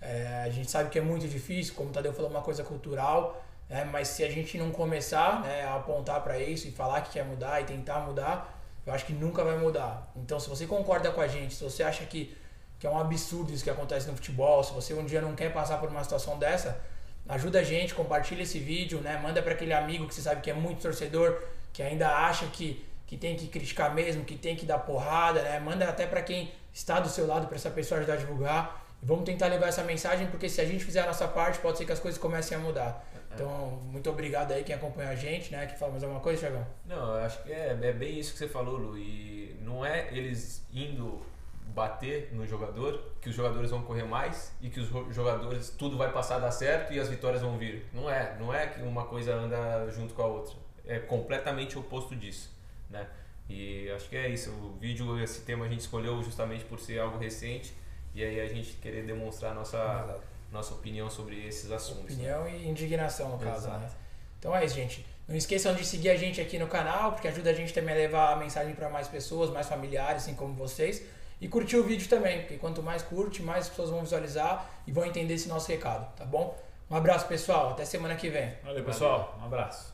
É, 0.00 0.42
a 0.44 0.50
gente 0.50 0.70
sabe 0.70 0.90
que 0.90 0.98
é 0.98 1.02
muito 1.02 1.28
difícil, 1.28 1.74
como 1.74 1.90
o 1.90 1.92
Tadeu 1.92 2.12
falou, 2.12 2.30
uma 2.30 2.42
coisa 2.42 2.62
cultural, 2.62 3.42
né? 3.68 3.84
mas 3.84 4.08
se 4.08 4.22
a 4.22 4.30
gente 4.30 4.58
não 4.58 4.70
começar 4.70 5.40
né, 5.42 5.64
a 5.64 5.76
apontar 5.76 6.22
para 6.22 6.38
isso 6.38 6.68
e 6.68 6.70
falar 6.70 7.00
que 7.00 7.12
quer 7.12 7.24
mudar 7.24 7.60
e 7.60 7.64
tentar 7.64 8.00
mudar, 8.00 8.60
eu 8.86 8.92
acho 8.92 9.06
que 9.06 9.12
nunca 9.12 9.42
vai 9.42 9.58
mudar. 9.58 10.10
Então, 10.14 10.38
se 10.38 10.48
você 10.48 10.66
concorda 10.66 11.10
com 11.10 11.20
a 11.20 11.26
gente, 11.26 11.54
se 11.54 11.64
você 11.64 11.82
acha 11.82 12.04
que, 12.04 12.36
que 12.78 12.86
é 12.86 12.90
um 12.90 12.98
absurdo 12.98 13.52
isso 13.52 13.64
que 13.64 13.70
acontece 13.70 14.06
no 14.06 14.14
futebol, 14.14 14.62
se 14.62 14.72
você 14.74 14.92
um 14.92 15.06
dia 15.06 15.22
não 15.22 15.34
quer 15.34 15.52
passar 15.52 15.78
por 15.78 15.88
uma 15.88 16.04
situação 16.04 16.38
dessa, 16.38 16.78
ajuda 17.26 17.60
a 17.60 17.62
gente, 17.62 17.94
compartilha 17.94 18.42
esse 18.42 18.58
vídeo, 18.58 19.00
né? 19.00 19.18
Manda 19.22 19.42
para 19.42 19.52
aquele 19.52 19.72
amigo 19.72 20.06
que 20.06 20.14
você 20.14 20.20
sabe 20.20 20.42
que 20.42 20.50
é 20.50 20.54
muito 20.54 20.82
torcedor, 20.82 21.42
que 21.72 21.82
ainda 21.82 22.10
acha 22.10 22.46
que, 22.48 22.84
que 23.06 23.16
tem 23.16 23.36
que 23.36 23.46
criticar 23.48 23.94
mesmo, 23.94 24.22
que 24.22 24.36
tem 24.36 24.54
que 24.54 24.66
dar 24.66 24.80
porrada, 24.80 25.40
né? 25.42 25.58
Manda 25.58 25.88
até 25.88 26.06
para 26.06 26.20
quem 26.20 26.52
está 26.74 26.98
do 26.98 27.08
seu 27.08 27.26
lado 27.26 27.46
para 27.46 27.56
essa 27.56 27.70
pessoa 27.70 28.00
ajudar 28.00 28.14
a 28.14 28.16
divulgar. 28.16 28.84
Vamos 29.00 29.24
tentar 29.24 29.46
levar 29.46 29.68
essa 29.68 29.84
mensagem, 29.84 30.26
porque 30.26 30.48
se 30.48 30.60
a 30.60 30.64
gente 30.64 30.84
fizer 30.84 31.02
a 31.02 31.06
nossa 31.06 31.28
parte, 31.28 31.58
pode 31.60 31.78
ser 31.78 31.84
que 31.84 31.92
as 31.92 32.00
coisas 32.00 32.20
comecem 32.20 32.56
a 32.56 32.60
mudar. 32.60 33.06
Então, 33.32 33.80
muito 33.84 34.08
obrigado 34.10 34.52
aí 34.52 34.62
quem 34.62 34.74
acompanha 34.74 35.10
a 35.10 35.14
gente, 35.14 35.52
né? 35.52 35.66
Que 35.66 35.78
fala 35.78 35.92
mais 35.92 36.02
alguma 36.02 36.20
coisa, 36.20 36.40
Thiagão? 36.40 36.66
Não, 36.86 37.16
eu 37.16 37.24
acho 37.24 37.42
que 37.42 37.52
é, 37.52 37.78
é 37.80 37.92
bem 37.92 38.18
isso 38.18 38.32
que 38.32 38.38
você 38.38 38.48
falou, 38.48 38.76
Lu. 38.76 38.98
E 38.98 39.56
não 39.60 39.84
é 39.84 40.08
eles 40.12 40.64
indo 40.72 41.22
bater 41.66 42.30
no 42.32 42.46
jogador 42.46 43.12
que 43.20 43.28
os 43.28 43.34
jogadores 43.34 43.70
vão 43.70 43.82
correr 43.82 44.04
mais 44.04 44.54
e 44.60 44.70
que 44.70 44.78
os 44.78 44.88
jogadores 45.14 45.70
tudo 45.70 45.96
vai 45.96 46.12
passar 46.12 46.36
a 46.36 46.38
dar 46.38 46.52
certo 46.52 46.92
e 46.92 47.00
as 47.00 47.08
vitórias 47.08 47.42
vão 47.42 47.58
vir. 47.58 47.86
Não 47.92 48.08
é, 48.08 48.36
não 48.38 48.54
é 48.54 48.66
que 48.66 48.80
uma 48.82 49.04
coisa 49.04 49.34
anda 49.34 49.90
junto 49.90 50.14
com 50.14 50.22
a 50.22 50.26
outra. 50.26 50.54
É 50.86 50.98
completamente 50.98 51.78
oposto 51.78 52.14
disso, 52.14 52.50
né? 52.88 53.08
E 53.48 53.90
acho 53.90 54.08
que 54.08 54.16
é 54.16 54.28
isso. 54.28 54.50
O 54.50 54.76
vídeo, 54.80 55.22
esse 55.22 55.42
tema 55.42 55.66
a 55.66 55.68
gente 55.68 55.80
escolheu 55.80 56.22
justamente 56.22 56.64
por 56.64 56.80
ser 56.80 56.98
algo 56.98 57.18
recente 57.18 57.74
e 58.14 58.22
aí 58.22 58.40
a 58.40 58.46
gente 58.46 58.72
querer 58.76 59.04
demonstrar 59.04 59.54
nossa 59.54 60.20
nossa 60.54 60.72
opinião 60.72 61.10
sobre 61.10 61.46
esses 61.46 61.70
assuntos. 61.72 62.16
né? 62.16 62.36
Opinião 62.38 62.48
e 62.48 62.68
indignação, 62.68 63.30
no 63.30 63.38
caso, 63.38 63.66
Exato. 63.66 63.80
né? 63.80 63.90
Então 64.38 64.54
é 64.54 64.64
isso, 64.64 64.76
gente. 64.76 65.04
Não 65.26 65.34
esqueçam 65.34 65.74
de 65.74 65.84
seguir 65.84 66.10
a 66.10 66.16
gente 66.16 66.40
aqui 66.40 66.58
no 66.58 66.68
canal, 66.68 67.12
porque 67.12 67.26
ajuda 67.26 67.50
a 67.50 67.52
gente 67.52 67.72
também 67.72 67.94
a 67.94 67.98
levar 67.98 68.32
a 68.34 68.36
mensagem 68.36 68.74
para 68.74 68.88
mais 68.88 69.08
pessoas, 69.08 69.50
mais 69.50 69.68
familiares, 69.68 70.22
assim 70.22 70.34
como 70.34 70.54
vocês. 70.54 71.02
E 71.40 71.48
curtir 71.48 71.76
o 71.76 71.82
vídeo 71.82 72.08
também, 72.08 72.42
porque 72.42 72.56
quanto 72.56 72.82
mais 72.82 73.02
curte, 73.02 73.42
mais 73.42 73.68
pessoas 73.68 73.90
vão 73.90 74.02
visualizar 74.02 74.70
e 74.86 74.92
vão 74.92 75.04
entender 75.04 75.34
esse 75.34 75.48
nosso 75.48 75.68
recado, 75.68 76.14
tá 76.14 76.24
bom? 76.24 76.56
Um 76.88 76.94
abraço, 76.94 77.26
pessoal. 77.26 77.70
Até 77.70 77.84
semana 77.84 78.14
que 78.14 78.28
vem. 78.28 78.52
Valeu, 78.62 78.84
pessoal. 78.84 79.36
Um 79.40 79.46
abraço. 79.46 79.92